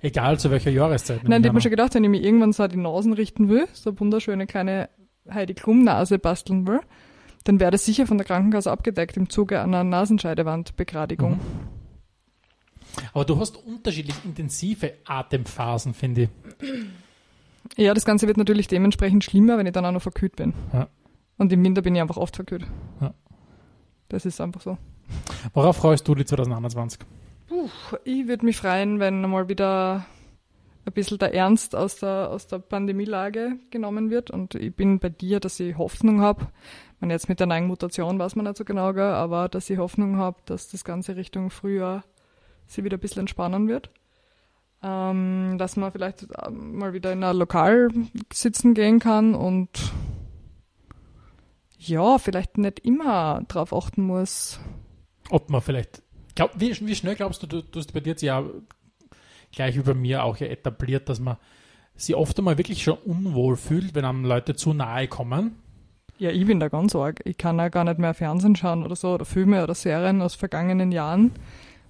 Egal 0.01 0.39
zu 0.39 0.49
welcher 0.49 0.71
Jahreszeit. 0.71 1.23
Nein, 1.23 1.41
ich 1.41 1.47
habe 1.47 1.55
mir 1.55 1.61
schon 1.61 1.71
gedacht, 1.71 1.93
wenn 1.93 2.03
ich 2.03 2.09
mir 2.09 2.21
irgendwann 2.21 2.53
so 2.53 2.67
die 2.67 2.77
Nasen 2.77 3.13
richten 3.13 3.49
will, 3.49 3.67
so 3.73 3.91
eine 3.91 3.99
wunderschöne 3.99 4.47
kleine 4.47 4.89
Heidi 5.29 5.53
Klum 5.53 5.83
Nase 5.83 6.17
basteln 6.17 6.65
will, 6.67 6.79
dann 7.43 7.59
wäre 7.59 7.71
das 7.71 7.85
sicher 7.85 8.07
von 8.07 8.17
der 8.17 8.25
Krankenkasse 8.25 8.71
abgedeckt 8.71 9.17
im 9.17 9.29
Zuge 9.29 9.61
einer 9.61 9.83
Nasenscheidewandbegradigung. 9.83 11.33
Mhm. 11.33 11.39
Aber 13.13 13.25
du 13.25 13.39
hast 13.39 13.57
unterschiedlich 13.57 14.15
intensive 14.25 14.93
Atemphasen, 15.05 15.93
finde 15.93 16.23
ich. 16.23 16.29
Ja, 17.77 17.93
das 17.93 18.05
Ganze 18.05 18.27
wird 18.27 18.37
natürlich 18.37 18.67
dementsprechend 18.67 19.23
schlimmer, 19.23 19.57
wenn 19.57 19.65
ich 19.65 19.73
dann 19.73 19.85
auch 19.85 19.91
noch 19.91 20.01
verkühlt 20.01 20.35
bin. 20.35 20.53
Ja. 20.73 20.87
Und 21.37 21.51
im 21.53 21.63
Winter 21.63 21.81
bin 21.81 21.95
ich 21.95 22.01
einfach 22.01 22.17
oft 22.17 22.35
verkühlt. 22.35 22.65
Ja. 22.99 23.13
Das 24.09 24.25
ist 24.25 24.41
einfach 24.41 24.61
so. 24.61 24.77
Worauf 25.53 25.77
freust 25.77 26.07
du 26.07 26.15
dich 26.15 26.27
2021? 26.27 26.99
Puh, 27.47 27.69
ich 28.03 28.27
würde 28.27 28.45
mich 28.45 28.57
freuen, 28.57 28.99
wenn 28.99 29.21
mal 29.21 29.47
wieder 29.49 30.05
ein 30.85 30.93
bisschen 30.93 31.17
der 31.17 31.33
Ernst 31.33 31.75
aus 31.75 31.97
der, 31.97 32.29
aus 32.29 32.47
der 32.47 32.59
Pandemielage 32.59 33.57
genommen 33.69 34.09
wird. 34.09 34.31
Und 34.31 34.55
ich 34.55 34.75
bin 34.75 34.99
bei 34.99 35.09
dir, 35.09 35.39
dass 35.39 35.59
ich 35.59 35.77
Hoffnung 35.77 36.21
habe. 36.21 36.47
Man 37.01 37.09
jetzt 37.09 37.27
mit 37.27 37.39
der 37.39 37.47
neuen 37.47 37.67
Mutation 37.67 38.19
weiß 38.19 38.35
man 38.35 38.45
nicht 38.45 38.57
so 38.57 38.63
genau, 38.63 38.89
aber 38.95 39.49
dass 39.49 39.69
ich 39.69 39.79
Hoffnung 39.79 40.17
habe, 40.17 40.37
dass 40.45 40.69
das 40.69 40.85
Ganze 40.85 41.15
Richtung 41.15 41.49
Frühjahr 41.49 42.03
sich 42.67 42.83
wieder 42.83 42.97
ein 42.97 43.01
bisschen 43.01 43.21
entspannen 43.21 43.67
wird. 43.67 43.89
Ähm, 44.83 45.57
dass 45.57 45.75
man 45.75 45.91
vielleicht 45.91 46.27
ähm, 46.43 46.77
mal 46.77 46.93
wieder 46.93 47.11
in 47.11 47.23
ein 47.23 47.35
Lokal 47.35 47.89
sitzen 48.33 48.73
gehen 48.73 48.99
kann 48.99 49.35
und 49.35 49.69
ja, 51.77 52.17
vielleicht 52.17 52.57
nicht 52.57 52.79
immer 52.79 53.43
drauf 53.47 53.73
achten 53.73 54.03
muss, 54.03 54.59
Ob 55.31 55.49
man 55.49 55.61
vielleicht. 55.61 56.03
Glaub, 56.35 56.51
wie, 56.55 56.75
wie 56.87 56.95
schnell 56.95 57.15
glaubst 57.15 57.41
du, 57.41 57.47
du, 57.47 57.61
du 57.61 57.79
hast 57.79 57.93
bei 57.93 57.99
dir 57.99 58.11
jetzt 58.11 58.21
ja 58.21 58.43
gleich 59.51 59.75
über 59.75 59.93
mir 59.93 60.23
auch 60.23 60.37
ja 60.37 60.47
etabliert, 60.47 61.09
dass 61.09 61.19
man 61.19 61.37
sich 61.95 62.15
oft 62.15 62.37
einmal 62.37 62.57
wirklich 62.57 62.83
schon 62.83 62.97
unwohl 62.97 63.55
fühlt, 63.55 63.95
wenn 63.95 64.05
einem 64.05 64.25
Leute 64.25 64.55
zu 64.55 64.73
nahe 64.73 65.07
kommen. 65.07 65.55
Ja, 66.21 66.29
ich 66.29 66.45
bin 66.45 66.59
da 66.59 66.69
ganz 66.69 66.95
arg. 66.95 67.19
Ich 67.25 67.35
kann 67.35 67.57
ja 67.57 67.69
gar 67.69 67.83
nicht 67.83 67.97
mehr 67.97 68.13
Fernsehen 68.13 68.55
schauen 68.55 68.83
oder 68.85 68.95
so 68.95 69.15
oder 69.15 69.25
Filme 69.25 69.63
oder 69.63 69.73
Serien 69.73 70.21
aus 70.21 70.35
vergangenen 70.35 70.91
Jahren, 70.91 71.31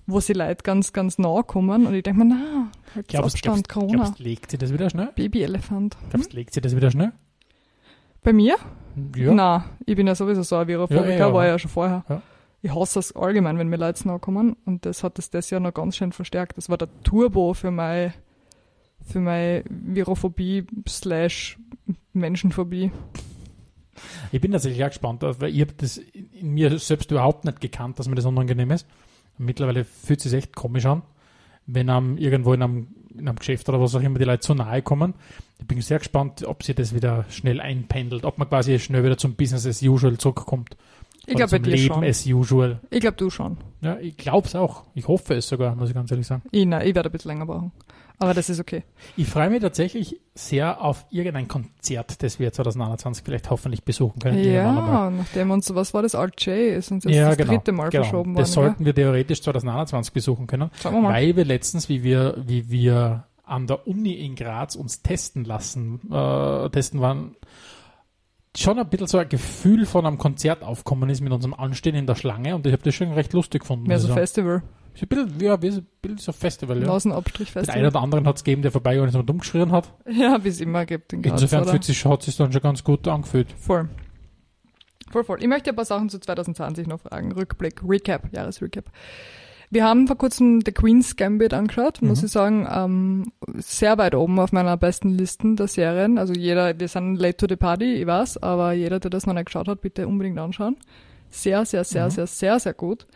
wo 0.07 0.21
sie 0.21 0.31
Leute 0.31 0.63
ganz, 0.63 0.93
ganz 0.93 1.17
nah 1.17 1.43
kommen 1.43 1.85
und 1.85 1.93
ich 1.93 2.03
denke 2.03 2.23
mir, 2.23 2.35
na, 2.35 2.71
halt 2.95 3.09
Glaubst, 3.09 3.35
Abstand, 3.35 3.67
glaubst, 3.67 3.69
Corona, 3.89 4.03
glaubst, 4.05 4.19
legt 4.19 4.49
sie 4.51 4.57
das 4.57 4.71
wieder 4.71 4.89
schnell? 4.89 5.09
Babyelefant. 5.15 5.97
Glaubst, 6.11 6.31
legt 6.31 6.53
sie 6.53 6.61
das 6.61 6.77
wieder 6.77 6.89
schnell? 6.91 7.11
Bei 8.23 8.31
mir? 8.31 8.55
Ja. 9.17 9.33
Na, 9.33 9.65
ich 9.85 9.97
bin 9.97 10.07
ja 10.07 10.15
sowieso 10.15 10.43
so 10.43 10.55
ein 10.55 10.67
Virophobiker, 10.69 11.07
Ja, 11.09 11.11
ja, 11.11 11.27
ja. 11.27 11.33
war 11.33 11.47
ja 11.47 11.59
schon 11.59 11.69
vorher. 11.71 12.05
Ja. 12.07 12.21
Ich 12.61 12.73
hasse 12.73 12.99
es 12.99 13.13
allgemein, 13.13 13.57
wenn 13.57 13.67
mir 13.67 13.75
Leute 13.75 14.07
nahe 14.07 14.19
kommen 14.19 14.55
und 14.63 14.85
das 14.85 15.03
hat 15.03 15.19
es 15.19 15.29
das 15.29 15.49
Jahr 15.49 15.59
noch 15.59 15.73
ganz 15.73 15.97
schön 15.97 16.13
verstärkt. 16.13 16.55
Das 16.55 16.69
war 16.69 16.77
der 16.77 16.87
Turbo 17.03 17.53
für 17.53 17.69
meine 17.71 18.13
für 19.05 19.19
meine 19.19 19.65
Virophobie 19.67 20.67
slash 20.87 21.59
Menschenphobie. 22.13 22.91
Ich 24.31 24.41
bin 24.41 24.51
tatsächlich 24.51 24.83
auch 24.83 24.89
gespannt, 24.89 25.21
weil 25.23 25.53
ich 25.53 25.61
habe 25.61 25.73
das 25.77 25.97
in 25.97 26.53
mir 26.53 26.77
selbst 26.79 27.11
überhaupt 27.11 27.45
nicht 27.45 27.61
gekannt, 27.61 27.99
dass 27.99 28.07
mir 28.07 28.15
das 28.15 28.25
unangenehm 28.25 28.71
ist. 28.71 28.87
Mittlerweile 29.37 29.85
fühlt 29.85 30.19
es 30.19 30.31
sich 30.31 30.33
echt 30.33 30.55
komisch 30.55 30.85
an, 30.85 31.01
wenn 31.65 31.89
einem 31.89 32.17
irgendwo 32.17 32.53
in 32.53 32.61
einem, 32.61 32.87
in 33.17 33.27
einem 33.27 33.37
Geschäft 33.37 33.67
oder 33.69 33.81
was 33.81 33.95
auch 33.95 34.01
immer 34.01 34.19
die 34.19 34.25
Leute 34.25 34.41
zu 34.41 34.53
nahe 34.53 34.81
kommen. 34.81 35.13
Ich 35.59 35.67
bin 35.67 35.81
sehr 35.81 35.99
gespannt, 35.99 36.43
ob 36.43 36.63
sie 36.63 36.73
das 36.73 36.93
wieder 36.95 37.25
schnell 37.29 37.59
einpendelt, 37.61 38.23
ob 38.23 38.37
man 38.37 38.49
quasi 38.49 38.79
schnell 38.79 39.03
wieder 39.03 39.17
zum 39.17 39.35
Business 39.35 39.65
as 39.65 39.81
usual 39.81 40.17
zurückkommt. 40.17 40.75
Ich 41.27 41.35
glaube, 41.35 41.59
bei 41.59 41.69
Leben 41.69 41.93
schon. 41.93 42.03
as 42.03 42.25
usual. 42.25 42.79
Ich 42.89 42.99
glaube, 42.99 43.17
du 43.17 43.29
schon. 43.29 43.57
Ja, 43.81 43.97
ich 43.99 44.17
glaube 44.17 44.47
es 44.47 44.55
auch. 44.55 44.85
Ich 44.95 45.07
hoffe 45.07 45.35
es 45.35 45.47
sogar, 45.47 45.75
muss 45.75 45.89
ich 45.89 45.95
ganz 45.95 46.09
ehrlich 46.09 46.25
sagen. 46.25 46.41
Ich, 46.51 46.65
nein, 46.65 46.87
ich 46.87 46.95
werde 46.95 47.09
ein 47.09 47.11
bisschen 47.11 47.29
länger 47.29 47.45
brauchen. 47.45 47.71
Aber 48.21 48.35
das 48.35 48.51
ist 48.51 48.59
okay. 48.59 48.83
Ich 49.17 49.27
freue 49.27 49.49
mich 49.49 49.61
tatsächlich 49.61 50.21
sehr 50.35 50.79
auf 50.79 51.07
irgendein 51.09 51.47
Konzert, 51.47 52.21
das 52.21 52.39
wir 52.39 52.53
2021 52.53 53.23
vielleicht 53.25 53.49
hoffentlich 53.49 53.83
besuchen 53.83 54.19
können. 54.19 54.43
Ja, 54.43 55.09
nachdem 55.09 55.49
uns, 55.49 55.73
was 55.73 55.95
war 55.95 56.03
das, 56.03 56.13
Alt 56.13 56.39
J 56.45 56.55
ist 56.55 56.91
uns 56.91 57.03
jetzt 57.03 57.15
ja 57.15 57.29
das 57.29 57.37
genau. 57.37 57.53
dritte 57.53 57.71
Mal 57.71 57.89
genau. 57.89 58.03
verschoben 58.03 58.35
Das 58.35 58.55
worden. 58.55 58.67
sollten 58.67 58.85
wir 58.85 58.93
theoretisch 58.93 59.41
2021 59.41 60.13
besuchen 60.13 60.45
können? 60.45 60.69
Schauen 60.79 60.93
wir 60.93 61.01
mal. 61.01 61.13
weil 61.13 61.35
wir 61.35 61.45
letztens, 61.45 61.89
wie 61.89 62.03
wir, 62.03 62.35
wie 62.45 62.69
wir 62.69 63.25
an 63.43 63.65
der 63.65 63.87
Uni 63.87 64.13
in 64.13 64.35
Graz 64.35 64.75
uns 64.75 65.01
testen 65.01 65.43
lassen, 65.43 65.99
äh, 66.11 66.69
testen 66.69 67.01
waren, 67.01 67.35
schon 68.55 68.77
ein 68.77 68.87
bisschen 68.87 69.07
so 69.07 69.17
ein 69.17 69.29
Gefühl 69.29 69.87
von 69.87 70.05
einem 70.05 70.19
Konzert 70.19 70.63
aufkommen 70.63 71.09
ist 71.09 71.21
mit 71.21 71.33
unserem 71.33 71.55
Anstehen 71.55 71.95
in 71.95 72.05
der 72.05 72.15
Schlange 72.15 72.53
und 72.55 72.67
ich 72.67 72.73
habe 72.73 72.83
das 72.83 72.93
schon 72.93 73.11
recht 73.13 73.33
lustig 73.33 73.61
gefunden. 73.61 73.87
Mehr 73.87 73.97
so 73.97 74.09
sagen. 74.09 74.19
Festival. 74.19 74.61
Ist 74.93 75.03
ein 75.03 75.07
bisschen, 75.07 75.39
ja, 75.39 75.61
wie 75.61 75.69
ein 75.69 75.87
bisschen 76.01 76.17
so 76.17 76.31
Festival, 76.33 76.75
ja. 76.77 76.83
Den 76.83 76.89
Nasenabstrich-Festival. 76.89 77.75
einen 77.77 77.87
oder 77.87 78.01
anderen 78.01 78.27
hat 78.27 78.35
es 78.37 78.43
gegeben, 78.43 78.61
der 78.61 78.71
vorbei 78.71 79.01
und 79.01 79.13
dumm 79.29 79.39
geschrien 79.39 79.71
hat. 79.71 79.93
Ja, 80.09 80.43
wie 80.43 80.49
es 80.49 80.59
immer 80.61 80.85
gibt 80.85 81.13
in 81.13 81.21
Graz, 81.21 81.41
Insofern 81.41 81.65
fühlt 81.67 81.83
sich, 81.83 82.03
hat 82.05 82.23
sich 82.23 82.35
dann 82.35 82.51
schon 82.51 82.61
ganz 82.61 82.83
gut 82.83 83.07
angefühlt. 83.07 83.51
Voll. 83.53 83.89
Voll, 85.11 85.23
voll. 85.23 85.37
Ich 85.41 85.47
möchte 85.47 85.69
ein 85.71 85.75
paar 85.75 85.85
Sachen 85.85 86.09
zu 86.09 86.19
2020 86.19 86.87
noch 86.87 87.01
fragen. 87.01 87.31
Rückblick, 87.33 87.81
Recap, 87.87 88.33
Jahresrecap. 88.33 88.85
Wir 89.69 89.85
haben 89.85 90.05
vor 90.07 90.17
kurzem 90.17 90.59
The 90.65 90.73
Queen's 90.73 91.15
Gambit 91.15 91.53
angeschaut, 91.53 92.01
muss 92.01 92.19
Mhm. 92.21 92.25
ich 92.25 92.31
sagen, 92.31 92.67
ähm, 92.69 93.31
sehr 93.55 93.97
weit 93.97 94.15
oben 94.15 94.37
auf 94.39 94.51
meiner 94.51 94.75
besten 94.75 95.09
Listen 95.11 95.55
der 95.55 95.67
Serien. 95.67 96.17
Also 96.17 96.33
jeder, 96.33 96.77
wir 96.77 96.87
sind 96.89 97.15
late 97.15 97.37
to 97.37 97.45
the 97.47 97.55
party, 97.55 97.93
ich 97.95 98.05
weiß, 98.05 98.43
aber 98.43 98.73
jeder, 98.73 98.99
der 98.99 99.09
das 99.09 99.25
noch 99.25 99.33
nicht 99.33 99.45
geschaut 99.45 99.69
hat, 99.69 99.79
bitte 99.79 100.07
unbedingt 100.07 100.37
anschauen. 100.39 100.75
Sehr, 101.29 101.63
sehr, 101.65 101.85
sehr, 101.85 102.05
Mhm. 102.07 102.11
sehr, 102.11 102.27
sehr, 102.27 102.59
sehr 102.59 102.73
gut. 102.73 103.07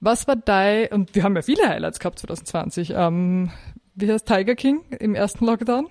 Was 0.00 0.26
war 0.26 0.36
dein, 0.36 0.88
und 0.88 1.14
wir 1.14 1.22
haben 1.22 1.36
ja 1.36 1.42
viele 1.42 1.68
Highlights 1.68 2.00
gehabt 2.00 2.18
2020, 2.18 2.94
ähm, 2.96 3.50
wie 3.94 4.10
heißt 4.10 4.26
Tiger 4.26 4.54
King 4.54 4.80
im 4.98 5.14
ersten 5.14 5.44
Lockdown, 5.44 5.88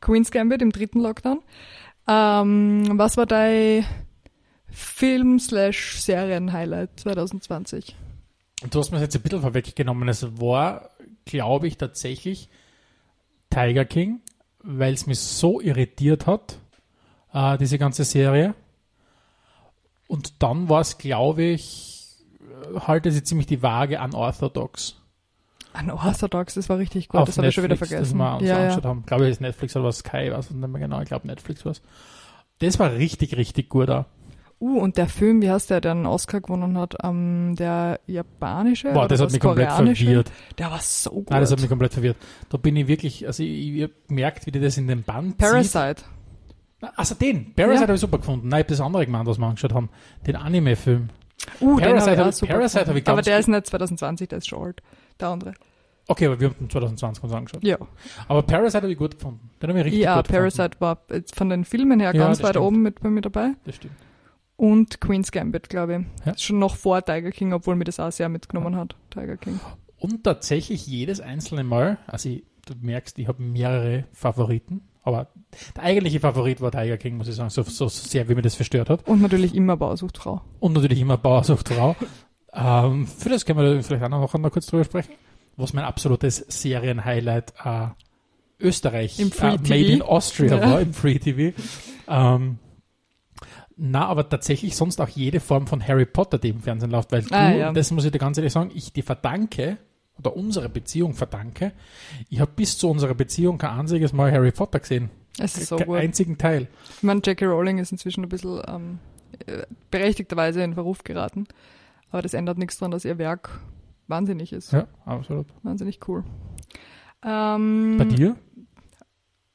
Queen's 0.00 0.30
Gambit 0.30 0.62
im 0.62 0.70
dritten 0.70 1.00
Lockdown. 1.00 1.40
Ähm, 2.06 2.98
was 2.98 3.16
war 3.16 3.26
dein 3.26 3.84
Film-Serien-Highlight 4.70 7.00
2020? 7.00 7.96
Du 8.70 8.78
hast 8.78 8.92
mir 8.92 9.00
jetzt 9.00 9.16
ein 9.16 9.22
bisschen 9.22 9.40
vorweggenommen. 9.40 10.08
Es 10.08 10.40
war, 10.40 10.90
glaube 11.24 11.66
ich, 11.66 11.78
tatsächlich 11.78 12.48
Tiger 13.50 13.84
King, 13.84 14.20
weil 14.62 14.94
es 14.94 15.06
mich 15.06 15.18
so 15.18 15.60
irritiert 15.60 16.26
hat, 16.26 16.58
äh, 17.32 17.58
diese 17.58 17.78
ganze 17.78 18.04
Serie. 18.04 18.54
Und 20.06 20.42
dann 20.42 20.68
war 20.68 20.80
es, 20.80 20.98
glaube 20.98 21.42
ich, 21.42 21.97
halte 22.86 23.10
sie 23.12 23.22
ziemlich 23.22 23.46
die 23.46 23.62
Waage 23.62 24.00
unorthodox. 24.00 24.96
Unorthodox, 25.78 26.54
das 26.54 26.68
war 26.68 26.78
richtig 26.78 27.08
gut, 27.08 27.20
Auf 27.20 27.26
das 27.28 27.38
habe 27.38 27.48
ich 27.48 27.54
schon 27.54 27.64
wieder 27.64 27.76
vergessen. 27.76 28.02
Das 28.02 28.14
wir 28.14 28.36
uns 28.36 28.48
ja, 28.48 28.56
angeschaut 28.56 28.84
ja. 28.84 28.90
haben. 28.90 29.02
Glaube 29.06 29.24
ich, 29.24 29.30
ist 29.30 29.40
Netflix 29.40 29.76
oder 29.76 29.86
was 29.86 29.98
Sky, 29.98 30.32
ich 30.38 30.50
nicht 30.50 30.68
mehr 30.68 30.80
genau. 30.80 31.00
Ich 31.00 31.08
glaube, 31.08 31.26
Netflix 31.26 31.64
war 31.64 31.74
Das 32.58 32.78
war 32.78 32.92
richtig, 32.92 33.36
richtig 33.36 33.68
gut 33.68 33.90
auch. 33.90 34.06
Uh, 34.60 34.80
und 34.80 34.96
der 34.96 35.06
Film, 35.06 35.40
wie 35.40 35.50
heißt 35.50 35.70
der, 35.70 35.80
der 35.80 35.92
einen 35.92 36.06
Oscar 36.06 36.40
gewonnen 36.40 36.76
hat? 36.78 36.96
Ähm, 37.04 37.54
der 37.56 38.00
japanische? 38.08 38.92
Boah, 38.92 39.06
das 39.06 39.20
hat 39.20 39.30
mich 39.30 39.40
komplett 39.40 39.68
koreanische? 39.68 40.04
verwirrt. 40.04 40.32
Der 40.58 40.70
war 40.72 40.80
so 40.80 41.10
gut. 41.10 41.30
Nein, 41.30 41.40
das 41.40 41.52
hat 41.52 41.60
mich 41.60 41.68
komplett 41.68 41.92
verwirrt. 41.92 42.16
Da 42.48 42.58
bin 42.58 42.74
ich 42.74 42.88
wirklich, 42.88 43.24
also 43.24 43.44
ich, 43.44 43.84
hab 43.84 43.90
gemerkt, 44.08 44.46
wie 44.46 44.50
die 44.50 44.58
das 44.58 44.76
in 44.76 44.88
den 44.88 45.04
Band 45.04 45.30
zieht. 45.30 45.38
Parasite. 45.38 46.02
Also 46.96 47.14
den, 47.14 47.54
Parasite 47.54 47.74
Ja. 47.74 47.82
habe 47.82 47.94
ich 47.94 48.00
super 48.00 48.18
gefunden. 48.18 48.48
Nein, 48.48 48.60
ich 48.60 48.64
habe 48.64 48.70
das 48.70 48.80
andere 48.80 49.06
gemeint, 49.06 49.26
was 49.26 49.38
wir 49.38 49.46
angeschaut 49.46 49.74
haben. 49.74 49.90
Den 50.26 50.34
Anime-Film. 50.34 51.10
Uh, 51.60 51.76
Parasite 51.76 52.18
hab 52.18 52.28
ich 52.32 52.48
Parasite 52.48 52.80
gefunden. 52.80 52.88
hab 52.90 52.96
ich 52.96 53.08
Aber 53.08 53.22
der 53.22 53.38
ist 53.38 53.48
nicht 53.48 53.66
2020, 53.66 54.28
der 54.28 54.38
ist 54.38 54.48
schon 54.48 54.62
alt. 54.64 54.82
Der 55.20 55.28
andere. 55.28 55.54
Okay, 56.06 56.26
aber 56.26 56.40
wir 56.40 56.48
haben 56.48 56.56
den 56.58 56.70
2020 56.70 57.22
uns 57.24 57.32
angeschaut. 57.32 57.62
Ja. 57.62 57.76
Aber 58.28 58.42
Parasite 58.42 58.82
habe 58.82 58.92
ich 58.92 58.98
gut 58.98 59.16
gefunden. 59.16 59.50
Den 59.60 59.70
habe 59.70 59.80
ich 59.80 59.84
richtig 59.86 60.02
ja, 60.02 60.16
gut 60.16 60.28
Parasite 60.28 60.70
war 60.80 60.98
jetzt 61.10 61.36
von 61.36 61.50
den 61.50 61.64
Filmen 61.64 62.00
her 62.00 62.14
Ja, 62.14 62.24
ganz 62.26 62.42
weit 62.42 62.50
stimmt. 62.50 62.64
oben 62.64 62.82
mit 62.82 63.00
bei 63.00 63.10
mir 63.10 63.20
dabei. 63.20 63.40
gefunden. 63.48 63.60
Das 63.66 63.74
stimmt. 63.76 63.94
Und 64.56 65.00
Queen's 65.00 65.30
Gambit, 65.30 65.68
glaube 65.68 66.04
ich. 66.20 66.26
Ja. 66.26 66.36
Schon 66.36 66.58
noch 66.58 66.76
vor 66.76 67.04
Tiger 67.04 67.30
King, 67.30 67.52
obwohl 67.52 67.76
mir 67.76 67.84
das 67.84 68.00
auch 68.00 68.10
sehr 68.10 68.28
mitgenommen 68.28 68.74
hat, 68.76 68.96
Tiger 69.10 69.36
King. 69.36 69.60
Und 69.98 70.24
tatsächlich 70.24 70.86
jedes 70.86 71.20
einzelne 71.20 71.62
Mal, 71.62 71.98
also 72.06 72.28
ich, 72.28 72.44
du 72.66 72.74
merkst, 72.80 73.18
ich 73.18 73.28
habe 73.28 73.42
mehrere 73.42 74.04
Favoriten, 74.12 74.80
aber 75.08 75.28
der 75.76 75.82
eigentliche 75.82 76.20
Favorit 76.20 76.60
war 76.60 76.70
Tiger 76.70 76.96
King, 76.98 77.16
muss 77.16 77.28
ich 77.28 77.34
sagen, 77.34 77.50
so, 77.50 77.62
so 77.62 77.88
sehr, 77.88 78.28
wie 78.28 78.34
mir 78.34 78.42
das 78.42 78.54
verstört 78.54 78.90
hat. 78.90 79.08
Und 79.08 79.22
natürlich 79.22 79.54
immer 79.54 79.76
Bausucht 79.76 80.18
Frau. 80.18 80.42
Und 80.60 80.74
natürlich 80.74 81.00
immer 81.00 81.16
Bauersucht 81.16 81.68
Frau. 81.68 81.96
ähm, 82.52 83.06
für 83.06 83.30
das 83.30 83.44
können 83.44 83.58
wir 83.58 83.82
vielleicht 83.82 84.04
auch 84.04 84.08
noch, 84.08 84.34
noch 84.34 84.52
kurz 84.52 84.66
drüber 84.66 84.84
sprechen. 84.84 85.12
Was 85.56 85.72
mein 85.72 85.84
absolutes 85.84 86.44
Serienhighlight 86.48 87.52
äh, 87.64 87.86
Österreich, 88.60 89.18
Im 89.18 89.32
Free 89.32 89.54
äh, 89.54 89.58
TV. 89.58 89.68
Made 89.68 89.92
in 89.92 90.02
Austria 90.02 90.56
Ja. 90.56 90.62
war, 90.70 90.80
im 90.80 90.92
Free 90.92 91.18
TV. 91.18 91.56
Ähm, 92.06 92.58
na, 93.76 94.06
aber 94.06 94.28
tatsächlich 94.28 94.76
sonst 94.76 95.00
auch 95.00 95.08
jede 95.08 95.40
Form 95.40 95.66
von 95.68 95.86
Harry 95.86 96.04
Potter, 96.04 96.38
die 96.38 96.48
im 96.50 96.60
Fernsehen 96.60 96.90
läuft, 96.90 97.12
weil 97.12 97.22
du, 97.22 97.34
Ah, 97.34 97.52
ja. 97.52 97.72
das 97.72 97.90
muss 97.92 98.04
ich 98.04 98.10
dir 98.10 98.18
ganz 98.18 98.36
ehrlich 98.36 98.52
sagen, 98.52 98.72
ich 98.74 98.92
die 98.92 99.02
verdanke, 99.02 99.78
oder 100.18 100.36
unsere 100.36 100.68
Beziehung 100.68 101.14
verdanke, 101.14 101.72
ich 102.28 102.40
habe 102.40 102.50
bis 102.54 102.76
zu 102.78 102.90
unserer 102.90 103.14
Beziehung 103.14 103.58
kein 103.58 103.78
einziges 103.80 104.12
Mal 104.12 104.32
Harry 104.32 104.50
Potter 104.52 104.80
gesehen. 104.80 105.10
Es 105.38 105.56
ist 105.56 105.68
so 105.68 105.76
Keinen 105.76 105.86
gut. 105.86 105.98
einzigen 105.98 106.38
Teil. 106.38 106.66
Ich 106.96 107.02
meine, 107.04 107.20
Jackie 107.24 107.44
Rowling 107.44 107.78
ist 107.78 107.92
inzwischen 107.92 108.24
ein 108.24 108.28
bisschen 108.28 108.60
ähm, 108.66 108.98
äh, 109.46 109.62
berechtigterweise 109.90 110.62
in 110.62 110.74
Verruf 110.74 111.04
geraten. 111.04 111.46
Aber 112.10 112.22
das 112.22 112.34
ändert 112.34 112.58
nichts 112.58 112.78
daran, 112.78 112.90
dass 112.90 113.04
ihr 113.04 113.18
Werk 113.18 113.60
wahnsinnig 114.08 114.52
ist. 114.52 114.72
Ja, 114.72 114.88
absolut. 115.04 115.46
Wahnsinnig 115.62 116.00
cool. 116.08 116.24
Ähm, 117.24 117.96
Bei 117.98 118.04
dir? 118.04 118.36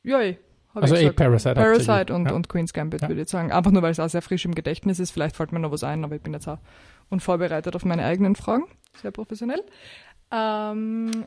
Ja, 0.04 0.22
eh, 0.22 0.38
Also 0.74 0.96
ich 0.96 1.04
eh. 1.04 1.12
Parasite. 1.12 1.56
Parasite 1.56 2.14
und, 2.14 2.26
ja. 2.28 2.34
und 2.34 2.50
Queen's 2.50 2.74
Gambit, 2.74 3.02
Ja. 3.02 3.10
würde 3.10 3.22
ich 3.22 3.30
sagen. 3.30 3.52
Einfach 3.52 3.72
nur, 3.72 3.82
weil 3.82 3.92
es 3.92 4.00
auch 4.00 4.10
sehr 4.10 4.22
frisch 4.22 4.46
im 4.46 4.56
Gedächtnis 4.56 5.00
ist. 5.00 5.12
Vielleicht 5.12 5.36
fällt 5.36 5.52
mir 5.52 5.60
noch 5.60 5.72
was 5.72 5.84
ein, 5.84 6.04
aber 6.04 6.16
ich 6.16 6.22
bin 6.22 6.34
jetzt 6.34 6.48
auch 6.48 6.60
unvorbereitet 7.10 7.76
auf 7.76 7.86
meine 7.86 8.04
eigenen 8.06 8.36
Fragen. 8.36 8.66
Sehr 9.02 9.12
professionell. 9.12 9.64
Ähm, 10.34 11.26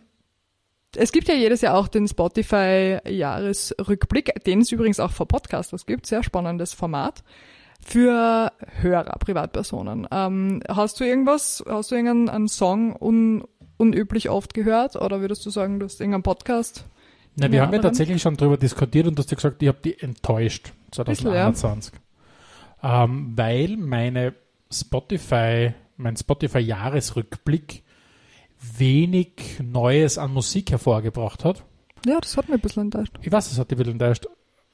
es 0.96 1.12
gibt 1.12 1.28
ja 1.28 1.34
jedes 1.34 1.60
Jahr 1.60 1.76
auch 1.76 1.88
den 1.88 2.08
Spotify-Jahresrückblick, 2.08 4.42
den 4.44 4.62
es 4.62 4.72
übrigens 4.72 4.98
auch 5.00 5.12
für 5.12 5.26
Podcasters 5.26 5.84
gibt. 5.86 6.06
Sehr 6.06 6.22
spannendes 6.22 6.72
Format 6.72 7.22
für 7.80 8.52
Hörer, 8.80 9.18
Privatpersonen. 9.18 10.06
Ähm, 10.10 10.62
hast 10.68 11.00
du 11.00 11.04
irgendwas, 11.04 11.64
hast 11.68 11.90
du 11.90 11.94
irgendeinen 11.94 12.28
einen 12.28 12.48
Song 12.48 12.94
un, 12.96 13.44
unüblich 13.76 14.30
oft 14.30 14.54
gehört 14.54 14.96
oder 14.96 15.20
würdest 15.20 15.44
du 15.46 15.50
sagen, 15.50 15.78
du 15.78 15.84
hast 15.84 16.00
irgendeinen 16.00 16.22
Podcast? 16.22 16.86
Na, 17.36 17.52
wir 17.52 17.62
haben 17.62 17.74
ja 17.74 17.80
tatsächlich 17.80 18.22
schon 18.22 18.36
darüber 18.36 18.56
diskutiert 18.56 19.06
und 19.06 19.16
du 19.16 19.22
hast 19.22 19.30
ja 19.30 19.36
gesagt, 19.36 19.62
ich 19.62 19.68
habe 19.68 19.78
die 19.84 20.00
enttäuscht 20.00 20.72
Bisschen, 20.90 21.32
ja. 21.32 21.52
2021. 21.52 21.92
Ähm, 22.82 23.34
weil 23.36 23.76
meine 23.76 24.34
Spotify, 24.72 25.74
mein 25.96 26.16
Spotify-Jahresrückblick 26.16 27.84
wenig 28.60 29.60
Neues 29.62 30.18
an 30.18 30.32
Musik 30.32 30.70
hervorgebracht 30.70 31.44
hat. 31.44 31.64
Ja, 32.04 32.20
das 32.20 32.36
hat 32.36 32.48
mich 32.48 32.54
ein 32.58 32.60
bisschen 32.60 32.84
enttäuscht. 32.84 33.12
Ich 33.22 33.32
weiß, 33.32 33.50
es 33.50 33.58
hat 33.58 33.70
dich 33.70 33.76
ein 33.76 33.78
bisschen 33.78 33.92
enttäuscht, 33.94 34.26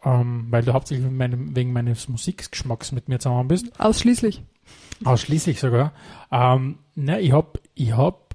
ähm, 0.05 0.47
weil 0.51 0.63
du 0.63 0.73
hauptsächlich 0.73 1.11
meinem, 1.11 1.55
wegen 1.57 1.73
meines 1.73 2.09
Musikgeschmacks 2.09 2.93
mit 2.93 3.09
mir 3.09 3.19
zusammen 3.19 3.49
bist. 3.49 3.69
Ausschließlich. 3.81 4.43
Ausschließlich 5.05 5.59
sogar. 5.61 5.93
Ähm, 6.31 6.79
na, 6.95 7.19
ich 7.19 7.33
habe 7.33 7.61
ich 7.75 7.97
hab 7.97 8.35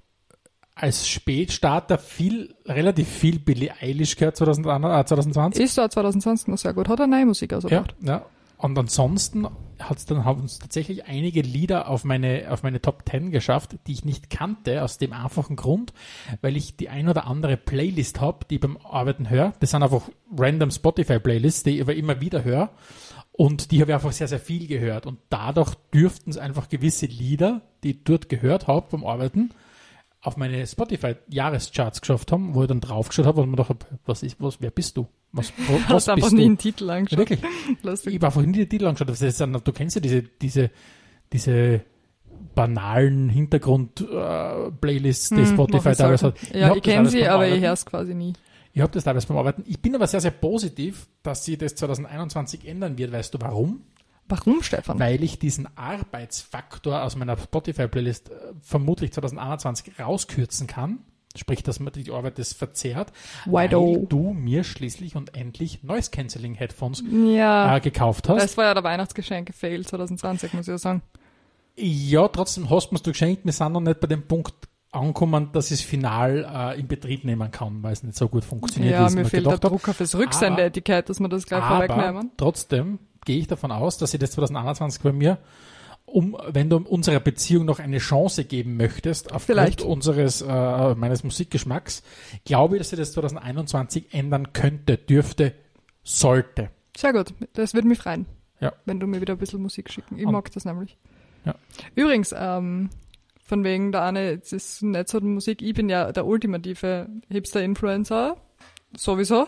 als 0.76 1.08
Spätstarter 1.08 1.98
viel, 1.98 2.54
relativ 2.66 3.08
viel 3.08 3.40
Billie 3.40 3.72
Eilish 3.82 4.16
gehört 4.16 4.38
2000, 4.38 4.68
äh, 4.68 5.06
2020. 5.06 5.64
Ist 5.64 5.78
da 5.78 5.90
2020 5.90 6.48
noch 6.50 6.58
sehr 6.58 6.74
gut. 6.74 6.88
Hat 6.88 7.00
er 7.00 7.08
neue 7.08 7.26
Musik 7.26 7.52
Ja, 7.52 7.58
ausgebracht. 7.58 7.96
ja. 8.04 8.26
Und 8.58 8.78
ansonsten 8.78 9.48
hat's 9.80 10.06
dann 10.06 10.26
haben 10.26 10.42
uns 10.42 10.58
tatsächlich 10.58 11.06
einige 11.06 11.42
Lieder 11.42 11.88
auf 11.88 12.04
meine, 12.04 12.48
auf 12.50 12.64
meine 12.64 12.82
Top 12.82 13.04
10 13.08 13.30
geschafft, 13.30 13.78
die 13.86 13.94
ich 13.94 14.06
nicht 14.06 14.32
kannte, 14.32 14.84
aus 14.84 14.98
dem 14.98 15.14
einfachen 15.14 15.56
Grund, 15.56 15.94
weil 16.42 16.58
ich 16.58 16.76
die 16.76 16.90
ein 16.90 17.08
oder 17.08 17.28
andere 17.28 17.58
Playlist 17.58 18.20
habe, 18.20 18.46
die 18.50 18.56
ich 18.56 18.62
beim 18.62 18.78
Arbeiten 18.78 19.30
höre. 19.30 19.54
Das 19.60 19.72
sind 19.72 19.84
einfach 19.84 20.10
random 20.36 20.72
Spotify-Playlists, 20.72 21.64
die 21.64 21.76
ich 21.76 21.82
aber 21.82 21.96
immer 21.96 22.20
wieder 22.20 22.44
höre. 22.44 22.72
Und 23.32 23.70
die 23.70 23.82
habe 23.82 23.92
ich 23.92 23.96
einfach 23.96 24.12
sehr, 24.12 24.28
sehr 24.28 24.40
viel 24.40 24.66
gehört. 24.66 25.06
Und 25.06 25.20
dadurch 25.30 25.76
dürften 25.94 26.32
es 26.32 26.40
einfach 26.40 26.70
gewisse 26.70 27.06
Lieder, 27.06 27.62
die 27.84 27.92
ich 27.92 28.04
dort 28.04 28.30
gehört 28.30 28.66
habe 28.66 28.88
beim 28.90 29.06
Arbeiten, 29.06 29.52
auf 30.22 30.36
meine 30.36 30.66
Spotify-Jahrescharts 30.66 32.02
geschafft 32.02 32.32
haben, 32.32 32.56
wo 32.56 32.64
ich 32.64 32.68
dann 32.68 32.82
draufgeschaut 32.82 33.28
habe 33.28 33.42
und 33.42 33.52
mir 33.52 33.58
gedacht 33.58 33.70
habe, 33.70 34.00
was 34.08 34.24
ist, 34.24 34.42
was, 34.42 34.60
wer 34.60 34.72
bist 34.72 34.98
du? 34.98 35.08
Was, 35.32 35.52
was 35.68 35.88
Hast 35.90 36.10
einfach 36.10 36.26
bist 36.28 36.34
nie 36.34 36.42
du? 36.42 36.46
einen 36.48 36.58
Titel 36.58 36.88
Ja, 36.88 36.94
angeschaut. 36.96 37.20
wirklich. 37.20 37.40
Ich 38.06 38.16
habe 38.16 38.26
einfach 38.28 38.42
nie 38.42 38.52
die 38.54 38.70
Titel 38.70 38.88
angeschaut. 38.88 39.10
Das 39.10 39.22
ist, 39.22 39.40
du 39.40 39.72
kennst 39.74 39.96
ja 39.96 40.02
diese, 40.02 40.24
diese, 40.24 40.72
diese 41.34 41.82
banalen 42.56 43.30
Hintergrund-Playlists, 43.30 45.30
die 45.30 45.36
Hm, 45.38 45.46
Spotify 45.46 45.90
ich 45.92 45.98
teilweise 45.98 46.28
hat. 46.28 46.36
Ja, 46.54 46.70
hab 46.70 46.78
ich 46.78 46.84
kenne 46.84 47.10
sie, 47.10 47.28
aber 47.28 47.48
ich 47.48 47.62
höre 47.62 47.74
es 47.74 47.86
quasi 47.86 48.14
nie. 48.14 48.34
Ich 48.74 48.82
habe 48.82 48.92
das 48.92 49.04
teilweise 49.06 49.28
beim 49.28 49.38
Arbeiten. 49.38 49.64
Ich 49.68 49.82
bin 49.82 49.96
aber 49.96 50.06
sehr, 50.08 50.22
sehr 50.22 50.32
positiv, 50.32 51.08
dass 51.24 51.46
sie 51.46 51.58
das 51.58 51.76
2021 51.76 52.68
ändern 52.68 52.98
wird. 52.98 53.12
Weißt 53.12 53.34
du 53.34 53.40
warum? 53.42 53.82
Warum, 54.30 54.62
Stefan? 54.62 55.00
Weil 55.00 55.24
ich 55.24 55.40
diesen 55.40 55.68
Arbeitsfaktor 55.78 57.02
aus 57.04 57.16
meiner 57.16 57.38
Spotify-Playlist 57.38 58.30
äh, 58.30 58.34
vermutlich 58.62 59.14
2021 59.14 60.00
rauskürzen 60.00 60.68
kann. 60.68 61.00
Sprich, 61.38 61.64
dass 61.64 61.80
man 61.80 61.94
die 61.94 62.12
Arbeit 62.12 62.38
das 62.40 62.54
verzerrt, 62.54 63.12
weil 63.46 63.70
du 63.70 64.34
mir 64.34 64.64
schließlich 64.64 65.16
und 65.16 65.36
endlich 65.36 65.84
Noise 65.84 66.12
Cancelling 66.12 66.56
Headphones 66.56 67.04
Ja, 67.12 67.76
äh, 67.78 67.80
gekauft 67.80 68.28
hast. 68.30 68.42
das 68.44 68.58
war 68.58 68.66
ja 68.66 68.74
der 68.74 68.84
Weihnachtsgeschenk 68.84 69.48
gefehlt 69.48 69.88
2020, 69.88 70.54
muss 70.54 70.68
ich 70.68 70.72
ja 70.72 70.78
sagen. 70.78 71.02
Ja, 71.76 72.28
trotzdem 72.28 72.70
hast 72.70 72.90
du 72.90 72.96
mir 72.96 73.02
geschenkt. 73.02 73.46
Wir 73.46 73.54
sind 73.54 73.72
noch 73.72 73.82
nicht 73.82 74.00
bei 74.00 74.08
dem 74.08 74.24
Punkt 74.28 74.54
angekommen, 74.92 75.50
dass 75.54 75.70
ich 75.70 75.82
es 75.82 75.86
final 75.86 76.74
äh, 76.76 76.80
in 76.80 76.88
Betrieb 76.88 77.24
nehmen 77.24 77.52
kann, 77.52 77.84
weil 77.84 77.94
es 77.94 78.02
nicht 78.04 78.18
so 78.18 78.28
gut 78.30 78.44
funktioniert, 78.44 78.94
Ja, 78.94 79.08
ich 79.08 79.14
mir 79.14 79.26
fehlt 79.26 79.46
der. 79.46 79.58
Drucker 79.60 79.94
fürs 79.94 80.16
Rücksendeetikett, 80.16 81.10
dass 81.10 81.20
wir 81.20 81.30
das 81.30 81.46
gleich 81.46 81.62
Aber 81.62 81.86
vorwegnehmen. 81.86 82.32
trotzdem 82.38 82.98
gehe 83.26 83.38
ich 83.38 83.48
davon 83.48 83.72
aus, 83.72 83.98
dass 83.98 84.12
sie 84.12 84.18
das 84.18 84.32
2021 84.32 85.02
bei 85.04 85.12
mir, 85.12 85.38
um, 86.10 86.36
wenn 86.48 86.70
du 86.70 86.78
unserer 86.78 87.20
Beziehung 87.20 87.66
noch 87.66 87.80
eine 87.80 87.98
Chance 88.00 88.46
geben 88.46 88.78
möchtest, 88.78 89.28
aufgrund 89.28 89.44
Vielleicht. 89.44 89.82
unseres, 89.82 90.42
äh, 90.42 90.96
meines 90.96 91.24
Musikgeschmacks, 91.24 92.02
glaube 92.46 92.76
ich, 92.76 92.80
dass 92.80 92.90
sie 92.92 92.96
das 92.96 93.12
2021 93.12 94.14
ändern 94.14 94.54
könnte, 94.54 94.98
dürfte, 94.98 95.54
sollte. 96.04 96.70
Sehr 96.96 97.12
gut, 97.14 97.34
das 97.54 97.74
würde 97.74 97.88
mich 97.90 98.00
freuen, 98.00 98.26
Ja. 98.62 98.74
wenn 98.86 99.00
du 99.00 99.06
mir 99.06 99.20
wieder 99.22 99.34
ein 99.34 99.38
bisschen 99.40 99.62
Musik 99.62 99.92
schicken. 99.92 100.18
Ich 100.18 100.26
Und- 100.26 100.32
mag 100.32 100.50
das 100.54 100.64
nämlich. 100.66 100.98
Ja. 101.46 101.56
Übrigens, 101.96 102.34
ähm, 102.36 102.90
von 103.44 103.64
wegen 103.64 103.92
der 103.92 104.04
eine, 104.04 104.32
es 104.42 104.52
ist 104.54 104.84
nicht 104.84 105.10
so 105.10 105.20
Musik, 105.22 105.62
ich 105.62 105.74
bin 105.74 105.90
ja 105.90 106.12
der 106.12 106.26
ultimative 106.26 107.08
Hipster-Influencer, 107.30 108.38
sowieso. 108.96 109.48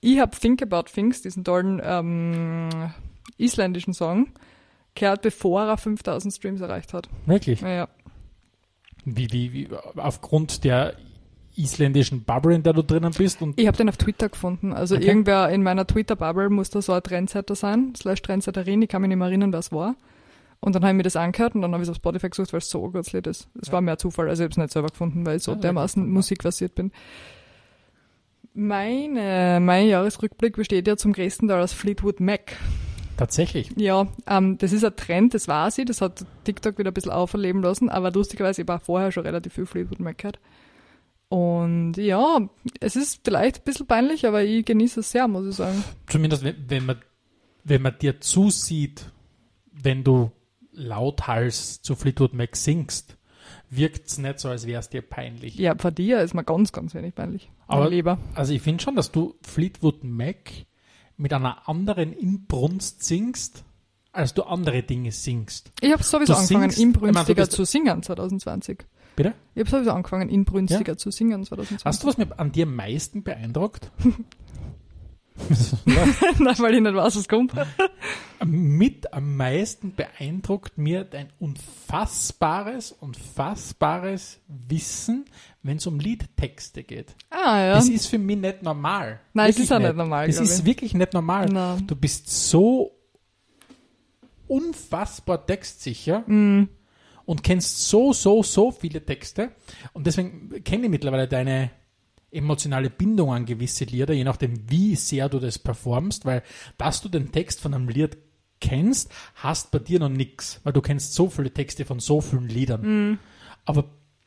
Ich 0.00 0.18
habe 0.18 0.36
Think 0.36 0.62
About 0.62 0.90
Things, 0.92 1.22
diesen 1.22 1.44
tollen 1.44 1.80
ähm, 1.82 2.68
isländischen 3.38 3.94
Song, 3.94 4.28
gehört, 4.94 5.22
bevor 5.22 5.62
er 5.64 5.76
5000 5.76 6.32
Streams 6.34 6.60
erreicht 6.60 6.92
hat. 6.92 7.08
Wirklich. 7.26 7.62
Naja, 7.62 7.88
Wie, 9.04 9.30
wie, 9.32 9.52
wie, 9.52 9.68
aufgrund 9.96 10.64
der 10.64 10.94
isländischen 11.56 12.24
Bubble, 12.24 12.54
in 12.54 12.62
der 12.64 12.72
du 12.72 12.82
drinnen 12.82 13.12
bist 13.16 13.40
und 13.40 13.58
ich 13.60 13.66
habe 13.68 13.76
den 13.76 13.88
auf 13.88 13.96
Twitter 13.96 14.28
gefunden. 14.28 14.72
Also 14.72 14.96
Okay. 14.96 15.06
irgendwer 15.06 15.50
in 15.50 15.62
meiner 15.62 15.86
Twitter-Bubble 15.86 16.50
muss 16.50 16.70
da 16.70 16.82
so 16.82 16.92
ein 16.92 17.02
Trendsetter 17.02 17.54
sein, 17.54 17.92
slash 17.96 18.22
Trendsetterin, 18.22 18.82
ich 18.82 18.88
kann 18.88 19.02
mich 19.02 19.08
nicht 19.08 19.18
mehr 19.18 19.28
erinnern, 19.28 19.52
wer 19.52 19.60
es 19.60 19.70
war. 19.70 19.94
Und 20.60 20.74
dann 20.74 20.82
habe 20.82 20.92
ich 20.92 20.96
mir 20.96 21.02
das 21.04 21.14
angehört 21.16 21.54
und 21.54 21.60
dann 21.62 21.72
habe 21.72 21.82
ich 21.82 21.88
es 21.88 21.90
auf 21.90 21.96
Spotify 21.96 22.30
gesucht, 22.30 22.52
weil 22.54 22.58
es 22.58 22.70
so 22.70 22.90
ein 22.92 23.02
Lied 23.12 23.26
ist. 23.26 23.48
Es 23.60 23.70
war 23.70 23.82
mehr 23.82 23.98
Zufall, 23.98 24.28
also 24.28 24.42
ich 24.42 24.46
habe 24.46 24.52
es 24.52 24.56
nicht 24.56 24.72
selber 24.72 24.88
gefunden, 24.88 25.24
weil 25.26 25.36
ich 25.36 25.42
so 25.44 25.52
Ja, 25.52 25.58
dermaßen 25.58 26.02
ja. 26.02 26.08
musikversiert 26.08 26.74
bin. 26.74 26.90
Meine, 28.54 29.58
mein 29.60 29.86
Jahresrückblick 29.88 30.56
besteht 30.56 30.86
ja 30.86 30.96
zum 30.96 31.12
größten 31.12 31.48
Teil 31.48 31.60
aus 31.62 31.72
Fleetwood 31.72 32.20
Mac. 32.20 32.56
Tatsächlich. 33.16 33.70
Ja, 33.76 34.06
ähm, 34.26 34.58
das 34.58 34.72
ist 34.72 34.84
ein 34.84 34.96
Trend, 34.96 35.34
das 35.34 35.48
war 35.48 35.70
sie, 35.70 35.84
das 35.84 36.00
hat 36.00 36.24
TikTok 36.44 36.78
wieder 36.78 36.90
ein 36.90 36.94
bisschen 36.94 37.12
auferleben 37.12 37.62
lassen, 37.62 37.88
aber 37.88 38.10
lustigerweise, 38.10 38.62
ich 38.62 38.68
war 38.68 38.80
vorher 38.80 39.12
schon 39.12 39.24
relativ 39.24 39.54
viel 39.54 39.66
Fleetwood 39.66 40.00
Mac 40.00 40.18
gehört. 40.18 40.38
Und 41.28 41.96
ja, 41.96 42.48
es 42.80 42.96
ist 42.96 43.20
vielleicht 43.24 43.58
ein 43.58 43.64
bisschen 43.64 43.86
peinlich, 43.86 44.26
aber 44.26 44.44
ich 44.44 44.64
genieße 44.64 45.00
es 45.00 45.10
sehr, 45.10 45.26
muss 45.26 45.46
ich 45.46 45.54
sagen. 45.56 45.82
Zumindest 46.06 46.44
wenn, 46.44 46.56
wenn 46.68 46.86
man 46.86 46.96
wenn 47.64 47.80
man 47.82 47.96
dir 47.98 48.20
zusieht, 48.20 49.10
wenn 49.72 50.04
du 50.04 50.30
lauthals 50.72 51.80
zu 51.82 51.94
Fleetwood 51.96 52.34
Mac 52.34 52.56
singst, 52.56 53.16
wirkt 53.70 54.06
es 54.08 54.18
nicht 54.18 54.38
so, 54.38 54.48
als 54.50 54.66
wäre 54.66 54.80
es 54.80 54.90
dir 54.90 55.02
peinlich. 55.02 55.56
Ja, 55.56 55.74
vor 55.76 55.90
dir 55.90 56.20
ist 56.20 56.34
mir 56.34 56.44
ganz, 56.44 56.72
ganz 56.72 56.94
wenig 56.94 57.14
peinlich. 57.14 57.50
Aber- 57.66 57.88
Lieber. 57.88 58.18
Also 58.34 58.52
ich 58.52 58.62
finde 58.62 58.82
schon, 58.82 58.96
dass 58.96 59.10
du 59.12 59.34
Fleetwood 59.42 60.04
Mac 60.04 60.50
mit 61.16 61.32
einer 61.32 61.68
anderen 61.68 62.12
Inbrunst 62.12 63.02
singst, 63.04 63.64
als 64.12 64.34
du 64.34 64.42
andere 64.44 64.82
Dinge 64.82 65.12
singst. 65.12 65.72
Ich 65.80 65.92
habe 65.92 66.02
sowieso 66.02 66.32
Du 66.34 66.38
angefangen, 66.38 66.70
singst- 66.70 66.78
meine, 66.78 66.88
inbrünstiger 67.12 67.42
bist- 67.44 67.52
zu 67.52 67.64
singen 67.64 68.02
2020. 68.02 68.84
Bitte? 69.16 69.34
Ich 69.54 69.60
habe 69.60 69.70
sowieso 69.70 69.90
angefangen, 69.92 70.28
inbrünstiger 70.28 70.96
zu 70.96 71.10
singen 71.10 71.44
2020. 71.44 71.84
Weißt 71.84 72.02
du, 72.02 72.06
was 72.08 72.18
mir 72.18 72.38
an 72.38 72.50
dir 72.52 72.66
am 72.66 72.74
meisten 72.74 73.22
beeindruckt? 73.22 73.90
Nein, 76.38 76.54
weil 76.58 76.74
ich 76.74 76.80
nicht 76.80 76.94
weiß, 76.94 77.16
was 77.16 77.28
kommt. 77.28 77.52
Mit 78.44 79.12
am 79.12 79.36
meisten 79.36 79.94
beeindruckt 79.94 80.78
mir 80.78 81.04
dein 81.04 81.28
unfassbares, 81.40 82.92
unfassbares 82.92 84.38
Wissen, 84.46 85.24
wenn 85.62 85.78
es 85.78 85.86
um 85.86 85.98
Liedtexte 85.98 86.84
geht. 86.84 87.14
Ah, 87.30 87.58
ja. 87.58 87.74
Das 87.74 87.88
ist 87.88 88.06
für 88.06 88.18
mich 88.18 88.36
nicht 88.38 88.62
normal. 88.62 89.20
Nein, 89.32 89.50
es 89.50 89.58
ist 89.58 89.72
auch 89.72 89.78
nicht 89.80 89.96
normal, 89.96 90.26
Das 90.28 90.38
ist 90.38 90.60
ich. 90.60 90.64
wirklich 90.64 90.94
nicht 90.94 91.12
normal. 91.12 91.46
Nein. 91.46 91.86
Du 91.86 91.96
bist 91.96 92.28
so 92.28 92.92
unfassbar 94.46 95.44
textsicher 95.46 96.20
Mm. 96.28 96.68
und 97.24 97.42
kennst 97.42 97.88
so, 97.88 98.12
so, 98.12 98.42
so 98.42 98.70
viele 98.70 99.04
Texte. 99.04 99.50
Und 99.94 100.06
deswegen 100.06 100.62
kenne 100.64 100.84
ich 100.84 100.90
mittlerweile 100.90 101.26
deine 101.26 101.70
emotionale 102.34 102.90
Bindung 102.90 103.32
an 103.32 103.46
gewisse 103.46 103.84
Lieder, 103.84 104.14
je 104.14 104.24
nachdem, 104.24 104.68
wie 104.68 104.96
sehr 104.96 105.28
du 105.28 105.38
das 105.38 105.58
performst, 105.58 106.24
weil 106.24 106.42
dass 106.78 107.00
du 107.00 107.08
den 107.08 107.32
Text 107.32 107.60
von 107.60 107.74
einem 107.74 107.88
Lied 107.88 108.16
kennst, 108.60 109.10
hast 109.36 109.70
bei 109.70 109.78
dir 109.78 110.00
noch 110.00 110.08
nichts, 110.08 110.60
weil 110.64 110.72
du 110.72 110.80
kennst 110.80 111.14
so 111.14 111.28
viele 111.28 111.50
Texte 111.52 111.84
von 111.84 112.00
so 112.00 112.20
vielen 112.20 112.48
Liedern. 112.48 113.12
Mm. 113.12 113.18
Aber 113.66 113.84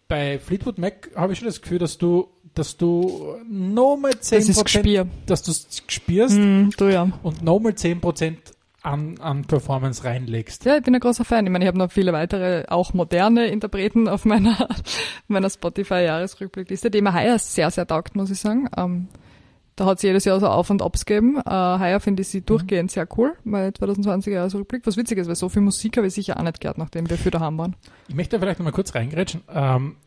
bei 0.08 0.40
Fleetwood 0.40 0.78
Mac 0.78 1.10
habe 1.16 1.34
ich 1.34 1.40
schon 1.40 1.48
das 1.48 1.62
Gefühl, 1.62 1.80
dass 1.80 1.98
du, 1.98 2.28
dass 2.54 2.78
du 2.78 3.36
nochmal 3.50 4.12
10%, 4.14 4.30
Das 4.30 4.50
ist 4.50 5.08
dass 5.26 5.44
du 5.44 5.52
es 5.52 5.68
spürst 5.88 6.38
Mm, 6.38 6.70
du 6.78 6.86
ja. 6.86 7.12
und 7.24 7.44
nochmal 7.44 7.74
10% 7.74 8.36
an, 8.88 9.20
an 9.20 9.46
Performance 9.46 10.04
reinlegst. 10.04 10.66
Ja, 10.66 10.78
ich 10.78 10.84
bin 10.84 10.96
ein 10.96 11.02
großer 11.02 11.26
Fan. 11.26 11.46
Ich 11.46 11.52
meine, 11.52 11.66
ich 11.66 11.68
habe 11.68 11.78
noch 11.78 11.92
viele 11.92 12.14
weitere, 12.14 12.66
auch 12.68 12.94
moderne 12.94 13.48
Interpreten 13.48 14.08
auf 14.08 14.26
meiner, 14.26 14.70
meiner 15.28 15.50
Spotify-Jahresrückblickliste, 15.50 16.90
die 16.90 17.02
mir 17.02 17.14
heuer 17.14 17.38
sehr, 17.40 17.70
sehr 17.72 17.86
taugt, 17.86 18.16
muss 18.16 18.32
ich 18.32 18.40
sagen. 18.40 18.70
Ähm, 18.78 19.08
da 19.76 19.86
hat 19.86 19.98
es 19.98 20.04
jedes 20.04 20.26
Jahr 20.26 20.40
so 20.40 20.48
Auf- 20.48 20.72
und 20.72 20.82
Abs 20.82 21.06
gegeben. 21.06 21.38
Äh, 21.38 21.50
heuer 21.52 22.00
finde 22.00 22.22
ich 22.22 22.30
sie 22.30 22.42
durchgehend 22.42 22.90
sehr 22.90 23.08
cool, 23.18 23.36
mein 23.44 23.72
2020er 23.74 24.32
Jahresrückblick. 24.32 24.88
Was 24.88 24.98
witzig 24.98 25.20
ist, 25.20 25.28
weil 25.28 25.36
so 25.36 25.50
viel 25.50 25.62
Musik 25.62 25.98
habe 25.98 26.08
ich 26.08 26.14
sicher 26.14 26.38
auch 26.38 26.44
nicht 26.44 26.60
gehört, 26.60 26.80
nachdem 26.80 27.10
wir 27.10 27.18
für 27.18 27.30
daheim 27.30 27.58
waren. 27.58 27.76
Ich 28.08 28.16
möchte 28.16 28.40
vielleicht 28.40 28.60
nochmal 28.60 28.74
kurz 28.74 28.96
reingrätschen. 28.96 29.44
Ähm, 29.54 29.98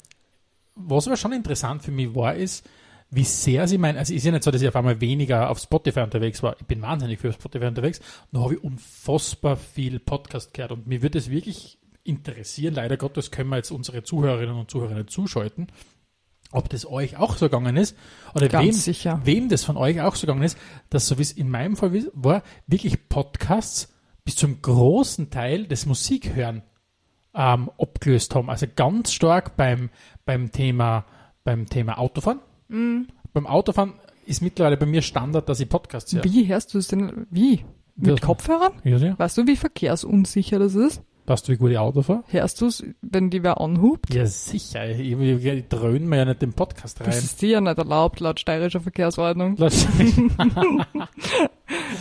was 0.74 1.06
aber 1.06 1.16
schon 1.16 1.32
interessant 1.32 1.82
für 1.82 1.92
mich 1.92 2.14
war, 2.14 2.34
ist, 2.34 2.66
wie 3.11 3.25
sehr 3.25 3.66
sie 3.66 3.79
meinen, 3.79 3.99
also 3.99 4.14
ist 4.14 4.25
ja 4.25 4.31
nicht 4.31 4.44
so, 4.44 4.51
dass 4.51 4.62
ich 4.62 4.68
auf 4.68 4.77
einmal 4.77 5.01
weniger 5.01 5.51
auf 5.51 5.59
Spotify 5.59 6.01
unterwegs 6.01 6.42
war. 6.42 6.57
Ich 6.61 6.66
bin 6.66 6.81
wahnsinnig 6.81 7.20
viel 7.20 7.31
auf 7.31 7.37
Spotify 7.37 7.66
unterwegs. 7.66 8.01
Nur 8.31 8.44
habe 8.44 8.55
ich 8.55 8.64
unfassbar 8.64 9.57
viel 9.57 9.99
Podcast 9.99 10.55
gehört 10.55 10.73
und 10.73 10.87
mir 10.87 11.03
würde 11.03 11.18
es 11.18 11.29
wirklich 11.29 11.79
interessieren, 12.05 12.75
leider 12.75 12.96
Gottes 12.96 13.31
können 13.31 13.51
wir 13.51 13.57
jetzt 13.57 13.70
unsere 13.70 14.03
Zuhörerinnen 14.03 14.55
und 14.55 14.70
Zuhörer 14.70 14.94
nicht 14.94 15.11
zuschalten, 15.11 15.66
ob 16.53 16.68
das 16.68 16.87
euch 16.87 17.16
auch 17.16 17.37
so 17.37 17.46
gegangen 17.46 17.77
ist 17.77 17.96
oder 18.35 18.49
Ganz 18.49 18.87
wem, 18.87 19.20
wem 19.25 19.49
das 19.49 19.64
von 19.64 19.77
euch 19.77 20.01
auch 20.01 20.14
so 20.14 20.27
gegangen 20.27 20.42
ist, 20.42 20.59
dass 20.88 21.07
so 21.07 21.18
wie 21.18 21.23
es 21.23 21.33
in 21.33 21.51
meinem 21.51 21.77
Fall 21.77 21.92
war, 22.14 22.42
wirklich 22.66 23.09
Podcasts 23.09 23.92
bis 24.25 24.37
zum 24.37 24.62
großen 24.62 25.31
Teil 25.31 25.66
des 25.66 25.87
Musikhören 25.87 26.62
ähm, 27.35 27.70
abgelöst 27.79 28.35
haben. 28.35 28.51
Also 28.51 28.66
ganz 28.75 29.12
stark 29.12 29.57
beim, 29.57 29.90
beim, 30.25 30.53
Thema, 30.53 31.07
beim 31.44 31.66
Thema 31.66 31.99
Autofahren. 31.99 32.40
Mhm. 32.70 33.09
Beim 33.33 33.46
Autofahren 33.46 33.94
ist 34.26 34.42
mittlerweile 34.42 34.76
bei 34.76 34.87
mir 34.87 35.02
Standard, 35.02 35.48
dass 35.48 35.61
ich 35.61 35.68
Podcasts 35.68 36.12
höre. 36.12 36.24
Wie 36.24 36.46
hörst 36.48 36.72
du 36.74 36.78
es 36.78 36.88
denn? 36.88 37.26
Wie? 37.30 37.64
Mit 37.96 38.18
Ja. 38.20 38.26
Kopfhörern? 38.26 38.72
Ja, 38.85 38.96
ja. 38.96 39.18
Weißt 39.18 39.37
du, 39.38 39.46
wie 39.46 39.56
verkehrsunsicher 39.56 40.59
das 40.59 40.74
ist? 40.74 41.02
Weißt 41.26 41.46
du, 41.46 41.52
wie 41.52 41.56
gut 41.59 41.70
ich 41.70 41.78
Auto 41.78 42.02
fahre? 42.02 42.24
Hörst 42.28 42.61
du 42.61 42.66
es, 42.66 42.83
wenn 43.02 43.30
die 43.30 43.42
wer 43.44 43.61
anhubt? 43.61 44.12
Ja, 44.12 44.26
sicher. 44.26 44.88
Ich, 44.90 45.00
ich, 45.00 45.44
ich 45.44 45.68
dröhne 45.68 46.06
mir 46.06 46.16
ja 46.16 46.24
nicht 46.24 46.42
den 46.42 46.52
Podcast 46.54 46.98
Das 47.00 47.06
rein. 47.09 47.14
ist 47.18 47.40
dir 47.42 47.48
ja 47.50 47.61
nicht 47.61 47.78
erlaubt, 47.78 48.18
laut 48.20 48.40
steirischer 48.40 48.80
Verkehrsordnung, 48.80 49.54
Lass- 49.59 49.87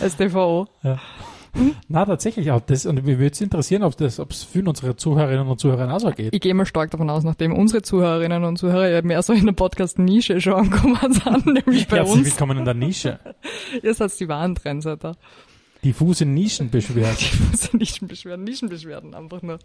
StVO. 1.54 1.74
Na, 1.88 2.04
tatsächlich 2.04 2.50
auch 2.50 2.60
das. 2.60 2.86
Und 2.86 3.04
mich 3.04 3.18
würde 3.18 3.32
es 3.32 3.40
interessieren, 3.40 3.82
ob 3.82 3.96
das, 3.96 4.20
ob 4.20 4.30
es 4.30 4.44
vielen 4.44 4.68
unserer 4.68 4.96
Zuhörerinnen 4.96 5.46
und 5.46 5.58
Zuhörern 5.60 5.90
auch 5.90 6.00
so 6.00 6.10
geht. 6.10 6.34
Ich 6.34 6.40
gehe 6.40 6.54
mal 6.54 6.66
stark 6.66 6.90
davon 6.90 7.10
aus, 7.10 7.24
nachdem 7.24 7.52
unsere 7.52 7.82
Zuhörerinnen 7.82 8.44
und 8.44 8.56
Zuhörer 8.56 8.88
ja 8.88 9.02
mehr 9.02 9.22
so 9.22 9.32
in 9.32 9.46
der 9.46 9.52
Podcast-Nische 9.52 10.40
schon 10.40 10.54
angekommen 10.54 10.98
sind, 11.12 11.46
nämlich 11.46 11.88
bei 11.88 11.98
Herzlich 11.98 12.16
uns. 12.18 12.26
willkommen 12.30 12.58
in 12.58 12.64
der 12.64 12.74
Nische. 12.74 13.18
Ihr 13.82 13.94
seid 13.94 14.18
die 14.18 14.28
wahren 14.28 14.54
Trendsetter. 14.54 15.16
Diffuse 15.84 16.24
Nischenbeschwerden. 16.26 17.26
Muss 17.50 17.72
Nischenbeschwerden, 17.72 18.44
Nischenbeschwerden 18.44 19.14
einfach 19.14 19.42
nur. 19.42 19.58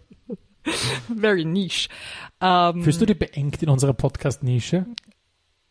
Very 1.16 1.44
niche. 1.44 1.88
Ähm, 2.40 2.82
Fühlst 2.82 3.00
du 3.00 3.06
dich 3.06 3.18
beengt 3.18 3.62
in 3.62 3.68
unserer 3.68 3.92
Podcast-Nische? 3.92 4.86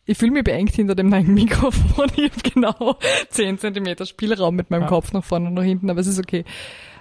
Ich 0.06 0.16
fühle 0.16 0.30
mich 0.32 0.44
beengt 0.44 0.72
hinter 0.72 0.94
dem 0.94 1.08
neuen 1.08 1.34
Mikrofon. 1.34 2.06
Ich 2.16 2.30
habe 2.30 2.50
genau 2.54 2.96
10 3.30 3.58
Zentimeter 3.58 4.06
Spielraum 4.06 4.54
mit 4.54 4.70
meinem 4.70 4.82
Ja. 4.82 4.88
Kopf 4.88 5.12
nach 5.12 5.24
vorne 5.24 5.48
und 5.48 5.54
nach 5.54 5.62
hinten, 5.64 5.90
aber 5.90 6.00
es 6.00 6.06
ist 6.06 6.18
okay. 6.18 6.44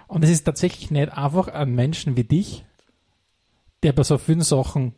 Und 0.07 0.23
es 0.23 0.29
ist 0.29 0.43
tatsächlich 0.43 0.91
nicht 0.91 1.15
einfach 1.17 1.47
ein 1.47 1.73
Menschen 1.73 2.17
wie 2.17 2.23
dich, 2.23 2.65
der 3.83 3.93
bei 3.93 4.03
so 4.03 4.17
vielen 4.17 4.41
Sachen 4.41 4.93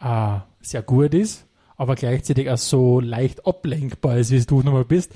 äh, 0.00 0.38
sehr 0.60 0.82
gut 0.82 1.14
ist, 1.14 1.46
aber 1.76 1.94
gleichzeitig 1.94 2.50
auch 2.50 2.58
so 2.58 3.00
leicht 3.00 3.46
ablenkbar 3.46 4.18
ist, 4.18 4.30
wie 4.30 4.36
es 4.36 4.46
du 4.46 4.62
nochmal 4.62 4.84
bist, 4.84 5.12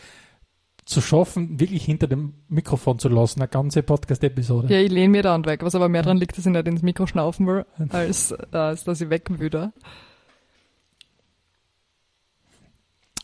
zu 0.84 1.00
schaffen, 1.00 1.60
wirklich 1.60 1.84
hinter 1.84 2.06
dem 2.06 2.34
Mikrofon 2.48 2.98
zu 2.98 3.08
lassen, 3.08 3.40
eine 3.40 3.48
ganze 3.48 3.82
Podcast-Episode. 3.82 4.72
Ja, 4.72 4.80
ich 4.80 4.90
lehne 4.90 5.10
mir 5.10 5.22
da 5.22 5.34
und 5.34 5.46
weg, 5.46 5.62
was 5.62 5.74
aber 5.74 5.88
mehr 5.88 6.02
daran 6.02 6.16
liegt, 6.16 6.38
dass 6.38 6.46
ich 6.46 6.52
nicht 6.52 6.66
ins 6.66 6.82
Mikro 6.82 7.06
schnaufen 7.06 7.46
will, 7.46 7.66
als, 7.90 8.32
äh, 8.32 8.56
als 8.56 8.84
dass 8.84 9.00
ich 9.00 9.10
weg 9.10 9.38
würde. 9.38 9.72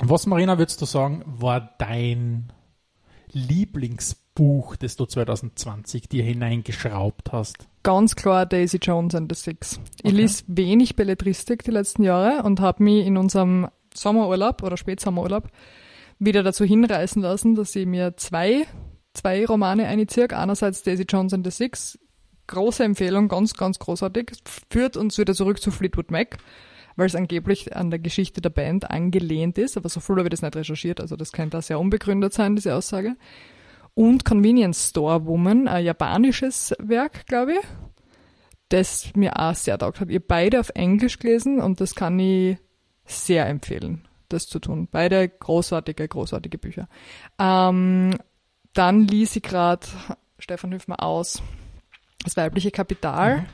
Was, 0.01 0.27
Marina, 0.27 0.59
würdest 0.59 0.81
du 0.81 0.87
sagen, 0.87 1.23
war 1.27 1.75
dein 1.79 2.53
Lieblingsbuch, 3.33 4.77
das 4.77 4.97
du 4.97 5.07
2020 5.07 6.09
dir 6.09 6.23
hineingeschraubt 6.25 7.33
hast? 7.33 7.57
Ganz 7.83 8.17
klar 8.17 8.47
Daisy 8.47 8.79
Jones 8.81 9.15
and 9.15 9.33
the 9.35 9.41
Six. 9.41 9.81
Ich 9.99 10.07
Okay. 10.07 10.15
lese 10.17 10.45
wenig 10.47 10.97
Belletristik 10.97 11.65
die 11.65 11.71
letzten 11.71 12.03
Jahre 12.03 12.43
und 12.43 12.61
habe 12.61 12.83
mich 12.83 13.07
in 13.07 13.17
unserem 13.17 13.69
Sommerurlaub 13.95 14.63
oder 14.63 14.77
Spätsommerurlaub 14.77 15.49
wieder 16.19 16.43
dazu 16.43 16.65
hinreißen 16.65 17.21
lassen, 17.23 17.55
dass 17.55 17.75
ich 17.77 17.87
mir 17.87 18.17
zwei, 18.17 18.67
zwei 19.13 19.45
Romane 19.45 19.87
einziehe. 19.87 20.31
Einerseits 20.31 20.83
Daisy 20.83 21.05
Jones 21.09 21.35
and 21.35 21.45
the 21.45 21.51
Six, 21.51 21.99
große 22.47 22.83
Empfehlung, 22.85 23.29
ganz, 23.29 23.55
ganz 23.55 23.79
großartig, 23.79 24.33
führt 24.71 24.97
uns 24.97 25.19
wieder 25.19 25.35
zurück 25.35 25.61
zu 25.61 25.71
Fleetwood 25.71 26.11
Mac, 26.11 26.39
weil 26.97 27.07
es 27.07 27.15
angeblich 27.15 27.75
an 27.75 27.91
der 27.91 27.99
Geschichte 27.99 28.41
der 28.41 28.51
Band 28.51 28.91
angelehnt 28.91 29.59
ist, 29.59 29.77
aber 29.77 29.89
so 29.89 30.01
viel 30.01 30.17
habe 30.17 30.25
ich 30.25 30.31
das 30.31 30.43
nicht 30.43 30.57
recherchiert, 30.57 31.01
also 31.01 31.17
das 31.17 31.33
könnte 31.33 31.57
da 31.57 31.63
sehr 31.63 31.81
unbegründet 31.81 32.33
sein, 32.33 32.57
diese 32.57 32.75
Aussage. 32.75 33.17
Und 33.95 34.25
Convenience 34.25 34.91
Store 34.91 35.25
Woman, 35.27 35.69
ein 35.69 35.85
japanisches 35.85 36.75
Werk, 36.81 37.27
glaube 37.27 37.53
ich, 37.55 37.61
das 38.69 39.15
mir 39.15 39.39
auch 39.39 39.55
sehr 39.55 39.79
taugt 39.79 40.01
hat. 40.01 40.11
Ihr 40.11 40.27
beide 40.27 40.59
auf 40.59 40.71
Englisch 40.71 41.19
gelesen 41.19 41.61
und 41.61 41.81
das 41.81 41.95
kann 41.95 42.19
ich 42.19 42.57
sehr 43.05 43.47
empfehlen, 43.47 44.09
das 44.29 44.47
zu 44.47 44.59
tun. 44.59 44.89
Beide 44.91 45.29
großartige, 45.29 46.09
großartige 46.09 46.59
Bücher. 46.59 46.89
Ähm, 47.39 48.17
dann 48.73 49.07
ließ 49.07 49.37
ich 49.37 49.43
gerade, 49.43 49.87
Stefan 50.39 50.71
hilf 50.71 50.89
mir 50.89 51.01
aus, 51.01 51.41
das 52.25 52.37
weibliche 52.37 52.71
Kapital. 52.71 53.47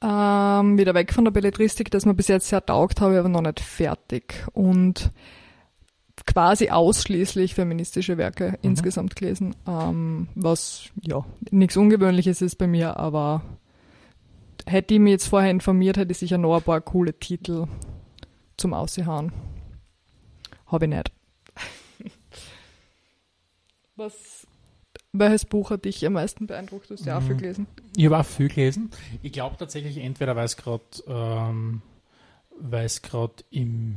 Ähm, 0.00 0.78
wieder 0.78 0.94
weg 0.94 1.12
von 1.12 1.24
der 1.24 1.32
Belletristik, 1.32 1.90
das 1.90 2.06
mir 2.06 2.14
bis 2.14 2.28
jetzt 2.28 2.48
sehr 2.48 2.64
taugt 2.64 3.00
habe, 3.00 3.18
aber 3.18 3.28
noch 3.28 3.42
nicht 3.42 3.60
fertig. 3.60 4.46
Und 4.52 5.12
quasi 6.26 6.70
ausschließlich 6.70 7.54
feministische 7.54 8.18
Werke 8.18 8.58
insgesamt 8.62 9.16
gelesen, 9.16 9.56
ähm, 9.66 10.28
was 10.34 10.90
ja 11.00 11.24
nichts 11.50 11.76
Ungewöhnliches 11.76 12.42
ist 12.42 12.56
bei 12.56 12.66
mir, 12.66 12.96
aber 12.96 13.42
hätte 14.66 14.94
ich 14.94 15.00
mich 15.00 15.12
jetzt 15.12 15.28
vorher 15.28 15.50
informiert, 15.50 15.96
hätte 15.96 16.12
ich 16.12 16.18
sicher 16.18 16.38
noch 16.38 16.56
ein 16.56 16.62
paar 16.62 16.80
coole 16.80 17.18
Titel 17.18 17.66
zum 18.56 18.74
Aussehen. 18.74 19.32
Habe 20.66 20.84
ich 20.84 20.90
nicht. 20.90 21.12
Was, 23.96 24.46
welches 25.18 25.44
Buch 25.44 25.70
hat 25.70 25.84
dich 25.84 26.04
am 26.06 26.14
meisten 26.14 26.46
beeindruckt? 26.46 26.90
Du 26.90 26.94
hast 26.94 27.04
ja 27.06 27.18
auch 27.18 27.22
viel 27.22 27.34
Mhm. 27.34 27.38
gelesen. 27.38 27.66
Ich 27.96 28.04
habe 28.06 28.18
auch 28.18 28.24
viel 28.26 28.48
gelesen. 28.48 28.90
Ich 29.22 29.32
glaube 29.32 29.56
tatsächlich, 29.58 29.98
entweder 29.98 30.36
weil 30.36 30.44
es 30.44 30.56
gerade 30.56 30.84
ähm, 31.06 31.82
im, 33.50 33.96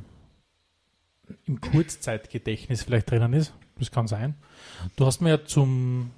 im 1.46 1.62
Kurzzeitgedächtnis 1.62 2.84
vielleicht 2.84 3.10
drinnen 3.12 3.34
ist. 3.34 3.54
Das 3.80 3.92
kann 3.92 4.08
sein. 4.08 4.36
Du 4.96 5.06
hast 5.06 5.22
mir 5.22 5.30
ja 5.30 5.46
zum, 5.46 6.12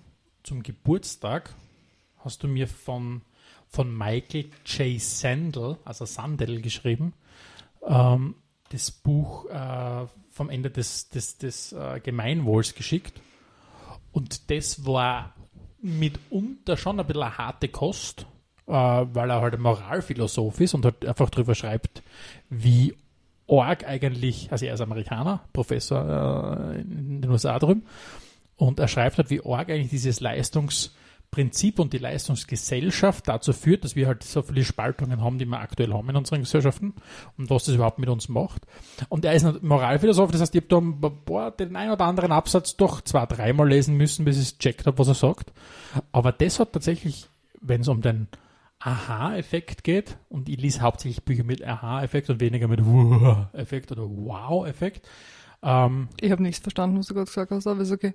zum 0.43 0.63
Geburtstag 0.63 1.53
hast 2.19 2.43
du 2.43 2.47
mir 2.47 2.67
von, 2.67 3.21
von 3.67 3.95
Michael 3.95 4.49
J. 4.65 4.99
Sandel, 5.01 5.77
also 5.85 6.05
Sandel 6.05 6.61
geschrieben, 6.61 7.13
ähm, 7.87 8.35
das 8.69 8.91
Buch 8.91 9.49
äh, 9.49 10.07
vom 10.29 10.49
Ende 10.49 10.71
des, 10.71 11.09
des, 11.09 11.37
des 11.37 11.73
äh, 11.73 11.99
Gemeinwohls 12.01 12.75
geschickt. 12.75 13.21
Und 14.13 14.49
das 14.49 14.85
war 14.85 15.33
mitunter 15.81 16.77
schon 16.77 16.99
ein 16.99 17.05
bisschen 17.05 17.23
eine 17.23 17.37
harte 17.37 17.67
Kost, 17.67 18.25
äh, 18.67 18.71
weil 18.71 19.29
er 19.29 19.41
halt 19.41 19.55
ein 19.55 19.61
Moralphilosoph 19.61 20.61
ist 20.61 20.73
und 20.73 20.85
halt 20.85 21.05
einfach 21.05 21.29
darüber 21.29 21.55
schreibt, 21.55 22.01
wie 22.49 22.95
arg 23.49 23.85
eigentlich, 23.85 24.51
also 24.51 24.65
er 24.65 24.75
ist 24.75 24.81
Amerikaner, 24.81 25.41
Professor 25.51 26.71
äh, 26.73 26.81
in 26.81 27.21
den 27.21 27.29
USA 27.29 27.59
drüben, 27.59 27.83
und 28.55 28.79
er 28.79 28.87
schreibt 28.87 29.17
halt, 29.17 29.29
wie 29.29 29.45
arg 29.45 29.69
eigentlich 29.69 29.89
dieses 29.89 30.21
Leistungsprinzip 31.33 31.79
und 31.79 31.93
die 31.93 31.97
Leistungsgesellschaft 31.97 33.27
dazu 33.27 33.53
führt, 33.53 33.83
dass 33.83 33.95
wir 33.95 34.07
halt 34.07 34.23
so 34.23 34.41
viele 34.41 34.63
Spaltungen 34.63 35.21
haben, 35.21 35.37
die 35.37 35.45
wir 35.45 35.59
aktuell 35.59 35.93
haben 35.93 36.09
in 36.09 36.15
unseren 36.15 36.41
Gesellschaften 36.41 36.93
und 37.37 37.49
was 37.49 37.65
das 37.65 37.75
überhaupt 37.75 37.99
mit 37.99 38.09
uns 38.09 38.29
macht. 38.29 38.63
Und 39.09 39.25
er 39.25 39.33
ist 39.33 39.45
ein 39.45 39.57
Moralphilosoph, 39.61 40.31
das 40.31 40.41
heißt, 40.41 40.55
ich 40.55 40.61
habe 40.61 40.99
da 41.01 41.09
boah, 41.09 41.51
den 41.51 41.75
einen 41.75 41.91
oder 41.91 42.05
anderen 42.05 42.31
Absatz 42.31 42.77
doch 42.77 43.01
zwei, 43.01 43.25
dreimal 43.25 43.67
lesen 43.67 43.97
müssen, 43.97 44.25
bis 44.25 44.41
ich 44.41 44.57
checkt 44.57 44.85
habe, 44.85 44.97
was 44.97 45.07
er 45.07 45.15
sagt. 45.15 45.51
Aber 46.11 46.31
das 46.31 46.59
hat 46.59 46.73
tatsächlich, 46.73 47.27
wenn 47.61 47.81
es 47.81 47.87
um 47.87 48.01
den 48.01 48.27
Aha-Effekt 48.79 49.83
geht, 49.83 50.17
und 50.29 50.49
ich 50.49 50.59
lese 50.59 50.81
hauptsächlich 50.81 51.23
Bücher 51.23 51.43
mit 51.43 51.63
Aha-Effekt 51.65 52.29
und 52.29 52.41
weniger 52.41 52.67
mit 52.67 52.85
Wow-Effekt 52.85 53.91
oder 53.91 54.03
Wow-Effekt, 54.03 55.07
ähm, 55.63 56.09
Ich 56.19 56.31
habe 56.31 56.43
nichts 56.43 56.59
verstanden, 56.59 56.99
was 56.99 57.07
du 57.07 57.13
gerade 57.13 57.27
gesagt 57.27 57.51
hast, 57.51 57.67
aber 57.67 57.81
ist 57.81 57.91
okay. 57.91 58.13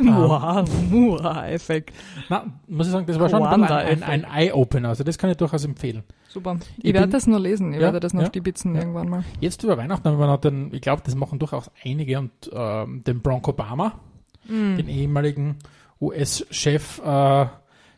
Ah. 0.00 0.64
Mua-Effekt. 0.90 1.94
na, 2.28 2.44
muss 2.68 2.86
ich 2.86 2.92
sagen, 2.92 3.06
das 3.06 3.18
war 3.18 3.28
schon 3.30 3.42
ein, 3.42 3.62
ein, 3.64 4.02
ein, 4.02 4.24
Eye-Opener, 4.24 4.90
also 4.90 5.02
das 5.02 5.16
kann 5.16 5.30
ich 5.30 5.36
durchaus 5.36 5.64
empfehlen. 5.64 6.02
Super. 6.28 6.58
Ich, 6.78 6.84
Ich 6.86 6.94
werde 6.94 7.08
das 7.08 7.26
nur 7.26 7.40
lesen. 7.40 7.72
Ich 7.72 7.76
Ja, 7.76 7.84
werde 7.84 8.00
das 8.00 8.12
noch 8.12 8.22
ja, 8.22 8.28
stibitzen 8.28 8.74
ja. 8.74 8.82
irgendwann 8.82 9.08
mal. 9.08 9.24
Jetzt 9.40 9.62
über 9.62 9.78
Weihnachten 9.78 10.06
haben 10.08 10.18
wir 10.18 10.26
noch 10.26 10.40
den, 10.40 10.72
ich 10.74 10.82
glaube, 10.82 11.02
das 11.04 11.14
machen 11.14 11.38
durchaus 11.38 11.70
einige 11.84 12.18
und 12.18 12.30
ähm, 12.52 13.02
den 13.04 13.22
Barack 13.22 13.48
Obama, 13.48 13.94
den 14.48 14.88
ehemaligen 14.88 15.56
US-Chef, 16.00 17.00
äh, 17.04 17.46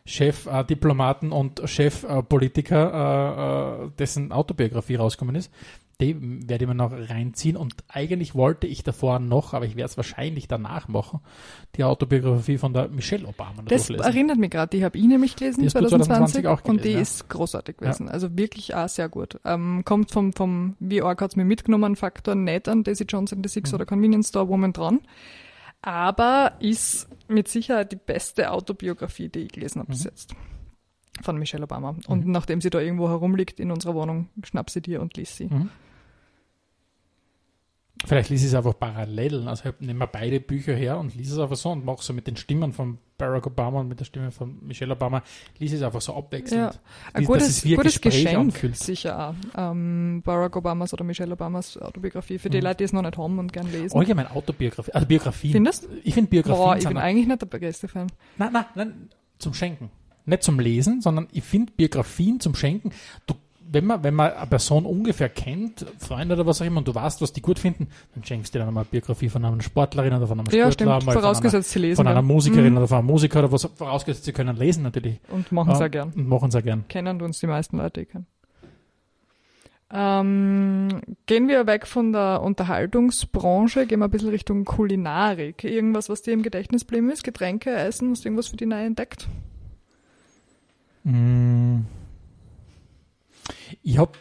Chef 0.05 0.45
äh, 0.45 0.63
Diplomaten 0.63 1.31
und 1.31 1.61
Chef 1.65 2.03
äh, 2.03 2.21
Politiker, 2.21 3.81
äh, 3.81 3.85
äh, 3.85 3.89
dessen 3.97 4.31
Autobiografie 4.31 4.95
rausgekommen 4.95 5.35
ist. 5.35 5.51
Die 6.01 6.15
werde 6.49 6.65
ich 6.65 6.67
mir 6.67 6.75
noch 6.75 6.91
reinziehen 6.91 7.55
und 7.55 7.73
eigentlich 7.87 8.35
wollte 8.35 8.67
ich 8.67 8.83
davor 8.83 9.19
noch, 9.19 9.53
aber 9.53 9.65
ich 9.65 9.77
werde 9.77 9.89
es 9.89 9.95
wahrscheinlich 9.97 10.47
danach 10.49 10.89
machen, 10.89 11.21
die 11.77 11.85
Autobiografie 11.85 12.57
von 12.57 12.73
der 12.73 12.89
Michelle 12.89 13.25
Obama 13.25 13.61
Das 13.65 13.87
durchlesen. 13.87 14.03
erinnert 14.11 14.37
mich 14.37 14.49
gerade, 14.51 14.75
die 14.77 14.83
habe 14.83 14.97
ich 14.97 15.05
nämlich 15.05 15.37
gelesen 15.37 15.61
Die 15.61 15.67
hast 15.67 15.75
du 15.75 15.79
2020, 15.79 16.43
2020 16.43 16.47
auch 16.47 16.69
und 16.69 16.77
die 16.79 16.81
gelesen, 16.89 16.95
ja. 16.97 17.01
ist 17.01 17.29
großartig 17.29 17.77
gewesen. 17.77 18.09
Also 18.09 18.37
wirklich 18.37 18.75
auch 18.75 18.89
sehr 18.89 19.07
gut. 19.07 19.39
Ähm, 19.45 19.83
kommt 19.85 20.11
vom, 20.11 20.33
vom 20.33 20.75
wie 20.79 21.01
arg 21.01 21.21
hat's 21.21 21.37
mir 21.37 21.45
mitgenommen, 21.45 21.95
Faktor 21.95 22.35
nicht 22.35 22.67
an 22.67 22.83
Daisy 22.83 23.05
Johnson 23.07 23.37
the 23.41 23.47
Mhm. 23.47 23.51
Six 23.51 23.73
oder 23.73 23.85
Convenience 23.85 24.29
Store 24.29 24.49
Woman 24.49 24.73
dran. 24.73 24.99
Aber 25.81 26.53
ist 26.59 27.07
mit 27.27 27.47
Sicherheit 27.47 27.91
die 27.91 27.97
beste 27.97 28.51
Autobiografie, 28.51 29.29
die 29.29 29.39
ich 29.43 29.51
gelesen 29.53 29.79
habe 29.79 29.91
bis 29.91 29.99
Mhm. 30.03 30.09
jetzt. 30.09 30.35
Von 31.21 31.37
Michelle 31.37 31.63
Obama. 31.63 31.95
Und 32.07 32.27
nachdem 32.27 32.61
sie 32.61 32.69
da 32.69 32.79
irgendwo 32.79 33.07
herumliegt 33.09 33.59
in 33.59 33.71
unserer 33.71 33.95
Wohnung, 33.95 34.29
schnapp 34.43 34.69
sie 34.69 34.81
dir 34.81 35.01
und 35.01 35.15
lies 35.17 35.35
sie. 35.35 35.45
Mhm. 35.45 35.69
Vielleicht 38.05 38.29
lies 38.29 38.41
ich 38.41 38.47
es 38.49 38.53
einfach 38.53 38.77
parallel. 38.77 39.47
Also 39.47 39.69
nehme 39.79 39.99
mir 39.99 40.07
beide 40.07 40.39
Bücher 40.39 40.75
her 40.75 40.99
und 40.99 41.15
lies 41.15 41.31
es 41.31 41.39
einfach 41.39 41.55
so 41.55 41.71
und 41.71 41.85
mache 41.85 42.03
so 42.03 42.13
mit 42.13 42.27
den 42.27 42.35
Stimmen 42.35 42.73
von 42.73 42.97
Barack 43.17 43.47
Obama 43.47 43.79
und 43.79 43.87
mit 43.87 43.99
der 43.99 44.05
Stimme 44.05 44.31
von 44.31 44.59
Michelle 44.61 44.91
Obama, 44.93 45.23
lies 45.57 45.71
es 45.71 45.81
einfach 45.81 46.01
so 46.01 46.13
abwechselnd. 46.13 46.79
Ein 47.13 47.21
Wie- 47.23 47.25
dass 47.25 47.25
gutes, 47.27 47.47
es 47.47 47.63
wie 47.63 47.73
ein 47.73 47.77
gutes 47.77 48.01
Gespräch 48.01 48.23
Geschenk, 48.25 48.37
anfühlt. 48.39 48.75
sicher 48.77 49.29
auch. 49.29 49.71
Ähm, 49.71 50.21
Barack 50.23 50.55
Obamas 50.57 50.93
oder 50.93 51.05
Michelle 51.05 51.33
Obamas 51.33 51.77
Autobiografie. 51.77 52.37
Für 52.37 52.49
die 52.49 52.57
Mhm. 52.57 52.63
Leute, 52.65 52.77
die 52.79 52.83
es 52.83 52.93
noch 52.93 53.01
nicht 53.01 53.17
haben 53.17 53.39
und 53.39 53.53
gern 53.53 53.71
lesen. 53.71 53.97
Allgemein 53.97 54.27
Autobiografie, 54.27 54.91
also 54.91 55.07
Biografien. 55.07 55.53
Findest 55.53 55.87
Ich 56.03 56.13
finde 56.13 56.29
Biografien 56.29 56.63
Boah, 56.63 56.77
ich 56.77 56.85
bin 56.87 56.97
eigentlich 56.97 57.27
nicht 57.27 57.41
der 57.41 57.59
größte 57.59 57.87
Fan. 57.87 58.07
Nein, 58.37 58.51
nein, 58.51 58.65
nein, 58.75 59.09
zum 59.39 59.53
Schenken. 59.53 59.89
Nicht 60.25 60.43
zum 60.43 60.59
Lesen, 60.59 61.01
sondern 61.01 61.27
ich 61.31 61.43
finde 61.43 61.71
Biografien 61.75 62.39
zum 62.39 62.55
Schenken. 62.55 62.91
Du, 63.27 63.35
wenn 63.71 63.85
man, 63.85 64.03
wenn 64.03 64.13
man 64.13 64.31
eine 64.31 64.47
Person 64.47 64.85
ungefähr 64.85 65.27
kennt, 65.27 65.85
Freunde 65.97 66.35
oder 66.35 66.45
was 66.45 66.61
auch 66.61 66.65
immer, 66.65 66.77
und 66.77 66.87
du 66.87 66.95
weißt, 66.95 67.21
was 67.21 67.33
die 67.33 67.41
gut 67.41 67.59
finden, 67.59 67.87
dann 68.13 68.23
schenkst 68.23 68.53
du 68.53 68.59
dir 68.59 68.65
dann 68.65 68.73
mal 68.73 68.81
eine 68.81 68.89
Biografie 68.89 69.27
von 69.27 69.43
einer 69.43 69.61
Sportlerin 69.61 70.13
oder 70.13 70.27
von 70.27 70.39
einem 70.39 70.45
Ja, 70.47 70.71
Sportler, 70.71 70.71
stimmt. 71.01 71.05
mal 71.05 71.13
Vorausgesetzt, 71.13 71.71
sie 71.71 71.79
lesen. 71.79 71.95
von 71.97 72.07
einer, 72.07 72.17
von 72.21 72.25
einer. 72.25 72.33
Musikerin 72.33 72.71
Mhm. 72.71 72.77
oder 72.77 72.87
von 72.87 72.97
einem 72.99 73.07
Musiker 73.07 73.39
oder 73.39 73.51
was, 73.51 73.63
vorausgesetzt, 73.75 74.25
sie 74.25 74.33
können 74.33 74.55
lesen 74.55 74.83
natürlich. 74.83 75.19
Und 75.29 75.51
machen 75.51 75.71
es 75.73 75.79
Ja, 75.79 75.87
auch 75.87 75.91
gern. 75.91 76.13
Und 76.15 76.27
machen 76.27 76.49
es 76.49 76.55
auch 76.55 76.63
gern. 76.63 76.85
Kennen 76.87 77.21
uns 77.21 77.39
die 77.39 77.47
meisten 77.47 77.77
Leute 77.77 78.01
eh 78.01 78.05
kennen. 78.05 78.27
Ähm, 79.91 81.01
gehen 81.25 81.47
wir 81.47 81.67
weg 81.67 81.85
von 81.85 82.11
der 82.11 82.41
Unterhaltungsbranche, 82.41 83.85
gehen 83.85 83.99
wir 83.99 84.05
ein 84.05 84.11
bisschen 84.11 84.29
Richtung 84.29 84.65
Kulinarik. 84.65 85.63
Irgendwas, 85.63 86.09
was 86.09 86.21
dir 86.23 86.33
im 86.33 86.41
Gedächtnis 86.43 86.81
geblieben 86.87 87.09
ist? 87.11 87.23
Getränke, 87.23 87.71
Essen, 87.75 88.11
hast 88.11 88.23
du 88.25 88.29
irgendwas 88.29 88.47
für 88.47 88.57
die 88.57 88.65
neu 88.65 88.83
entdeckt? 88.83 89.27
Mm. 91.05 91.85
Ich 93.83 93.97
habe, 93.97 94.13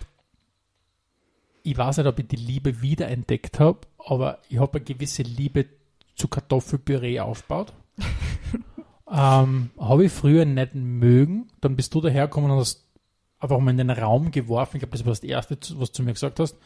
ich 1.62 1.76
weiß 1.76 1.96
nicht, 1.96 2.06
ob 2.06 2.18
ich 2.18 2.28
die 2.28 2.36
Liebe 2.36 2.82
wiederentdeckt 2.82 3.58
habe, 3.58 3.80
aber 3.98 4.38
ich 4.48 4.58
habe 4.58 4.78
eine 4.78 4.84
gewisse 4.84 5.22
Liebe 5.22 5.66
zu 6.14 6.28
Kartoffelpüree 6.28 7.20
aufgebaut. 7.20 7.72
ähm, 9.10 9.70
habe 9.78 10.04
ich 10.04 10.12
früher 10.12 10.44
nicht 10.44 10.74
mögen. 10.74 11.48
Dann 11.60 11.76
bist 11.76 11.94
du 11.94 12.00
dahergekommen 12.00 12.50
und 12.50 12.58
hast 12.58 12.84
einfach 13.38 13.58
mal 13.58 13.70
in 13.70 13.78
den 13.78 13.90
Raum 13.90 14.30
geworfen. 14.30 14.76
Ich 14.76 14.80
glaube, 14.80 14.96
das 14.96 15.06
war 15.06 15.12
das 15.12 15.22
Erste, 15.22 15.58
was 15.78 15.92
du 15.92 16.02
mir 16.02 16.12
gesagt 16.12 16.38
hast. 16.38 16.56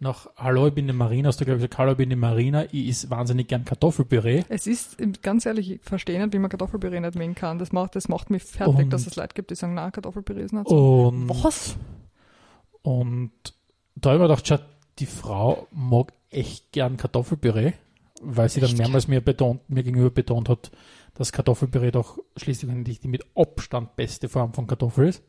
Nach 0.00 0.28
Hallo, 0.36 0.68
ich 0.68 0.74
bin 0.74 0.86
die 0.86 0.92
Marina, 0.92 1.28
hast 1.28 1.40
du 1.40 1.44
ich 1.44 1.48
gesagt, 1.50 1.78
Hallo, 1.78 1.92
ich 1.92 1.96
bin 1.98 2.10
die 2.10 2.16
Marina, 2.16 2.64
ich 2.66 2.88
is 2.88 3.10
wahnsinnig 3.10 3.48
gern 3.48 3.64
Kartoffelpüree. 3.64 4.44
Es 4.48 4.66
ist, 4.66 4.96
ganz 5.22 5.44
ehrlich, 5.46 5.70
ich 5.70 5.80
verstehe 5.82 6.20
nicht, 6.22 6.32
wie 6.32 6.38
man 6.38 6.50
Kartoffelpüree 6.50 7.00
nicht 7.00 7.16
mengen 7.16 7.34
kann. 7.34 7.58
Das 7.58 7.72
macht, 7.72 7.96
das 7.96 8.08
macht 8.08 8.30
mich 8.30 8.44
fertig, 8.44 8.78
Und- 8.78 8.90
dass 8.92 9.06
es 9.06 9.16
Leute 9.16 9.34
gibt, 9.34 9.50
die 9.50 9.54
sagen, 9.56 9.74
na, 9.74 9.90
Kartoffelpüree 9.90 10.42
ist 10.42 10.52
nicht 10.52 10.68
so. 10.68 11.08
Und, 11.08 11.28
Was? 11.42 11.76
und 12.82 13.32
da 13.96 14.10
habe 14.10 14.18
ich 14.18 14.22
mir 14.22 14.28
gedacht, 14.28 14.46
schau, 14.46 14.58
die 14.98 15.06
Frau 15.06 15.66
mag 15.72 16.12
echt 16.30 16.72
gern 16.72 16.96
Kartoffelpüree, 16.96 17.72
weil 18.22 18.48
sie 18.48 18.60
dann 18.60 18.76
mehrmals 18.76 19.08
mir, 19.08 19.20
betont, 19.20 19.68
mir 19.68 19.82
gegenüber 19.82 20.10
betont 20.10 20.48
hat, 20.48 20.70
dass 21.14 21.32
Kartoffelpüree 21.32 21.90
doch 21.90 22.18
schließlich 22.36 22.70
die 23.00 23.08
mit 23.08 23.24
Abstand 23.34 23.96
beste 23.96 24.28
Form 24.28 24.52
von 24.52 24.66
Kartoffel 24.68 25.08
ist. 25.08 25.22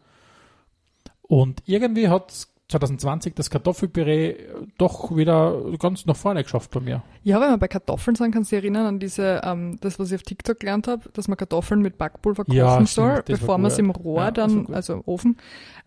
Und 1.23 1.63
irgendwie 1.65 2.10
hat 2.10 2.47
2020 2.69 3.34
das 3.34 3.49
Kartoffelpüree 3.49 4.36
doch 4.77 5.15
wieder 5.15 5.60
ganz 5.79 6.05
nach 6.05 6.15
vorne 6.15 6.43
geschafft 6.43 6.69
bei 6.71 6.79
mir. 6.79 7.01
Ja, 7.23 7.41
wenn 7.41 7.49
wir 7.49 7.58
bei 7.58 7.67
Kartoffeln 7.67 8.15
sind, 8.15 8.32
kannst 8.32 8.51
du 8.51 8.55
dich 8.55 8.63
erinnern 8.63 8.86
an 8.86 8.99
diese, 8.99 9.41
ähm, 9.43 9.77
das, 9.82 9.97
was 9.99 10.10
ich 10.12 10.15
auf 10.15 10.21
TikTok 10.23 10.60
gelernt 10.60 10.88
habe, 10.88 11.10
dass 11.13 11.27
man 11.27 11.36
Kartoffeln 11.38 11.82
mit 11.82 11.97
Backpulver 11.97 12.45
kochen 12.45 12.55
Ja, 12.55 12.86
soll, 12.86 13.23
bevor 13.25 13.58
man 13.58 13.71
sie 13.71 13.82
im 13.82 13.89
Rohr 13.89 14.21
Ja, 14.21 14.32
dann, 14.32 14.67
also 14.71 14.93
im 14.93 15.01
Ofen, 15.05 15.38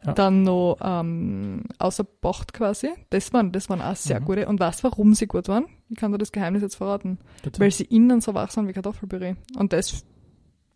Ja. 0.04 0.12
dann 0.12 0.42
noch 0.42 0.76
ähm, 0.82 1.62
außer 1.78 2.02
Bocht 2.02 2.52
quasi. 2.52 2.90
Das 3.10 3.32
waren, 3.32 3.52
das 3.52 3.70
waren 3.70 3.80
auch 3.80 3.94
sehr 3.94 4.18
Mhm. 4.20 4.24
gute. 4.24 4.48
Und 4.48 4.58
weißt 4.58 4.82
warum 4.82 5.14
sie 5.14 5.28
gut 5.28 5.46
waren? 5.46 5.66
Ich 5.88 5.96
kann 5.96 6.10
dir 6.10 6.18
das 6.18 6.32
Geheimnis 6.32 6.62
jetzt 6.62 6.74
verraten. 6.74 7.18
Bitte? 7.44 7.60
Weil 7.60 7.70
sie 7.70 7.84
innen 7.84 8.20
so 8.20 8.34
wach 8.34 8.50
sind 8.50 8.66
wie 8.66 8.72
Kartoffelpüree. 8.72 9.34
Und 9.56 9.72
das 9.72 10.04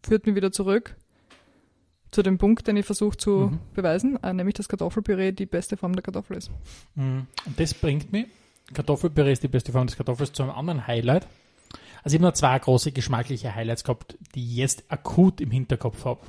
führt 0.05 0.25
mich 0.27 0.37
wieder 0.37 0.53
zurück 0.53 0.95
zu 2.17 2.23
dem 2.23 2.39
Punkt, 2.39 2.67
den 2.67 2.77
ich 2.79 2.87
versuche 2.87 3.17
zu 3.17 3.31
Mhm. 3.31 3.59
beweisen, 3.75 4.19
äh, 4.23 4.33
nämlich 4.33 4.55
dass 4.55 4.69
Kartoffelpüree 4.69 5.33
die 5.33 5.47
beste 5.47 5.77
Form 5.77 5.93
der 5.93 6.03
Kartoffel 6.03 6.37
ist. 6.39 6.51
Mhm. 6.95 7.27
Und 7.45 7.61
das 7.61 7.75
bringt 7.75 8.11
mich, 8.11 8.27
Kartoffelpüree 8.73 9.33
ist 9.33 9.43
die 9.43 9.49
beste 9.49 9.71
Form 9.73 9.87
des 9.87 9.97
Kartoffels, 9.97 10.33
zu 10.33 10.43
einem 10.43 10.53
anderen 10.53 10.87
Highlight. 10.87 11.27
Also 12.03 12.15
ich 12.15 12.21
habe 12.21 12.23
nur 12.23 12.35
zwei 12.35 12.59
große 12.59 12.93
geschmackliche 12.93 13.55
Highlights 13.55 13.85
gehabt, 13.85 14.17
die 14.35 14.43
ich 14.45 14.57
jetzt 14.57 14.85
akut 14.89 15.41
im 15.41 15.51
Hinterkopf 15.51 16.05
habe. 16.05 16.21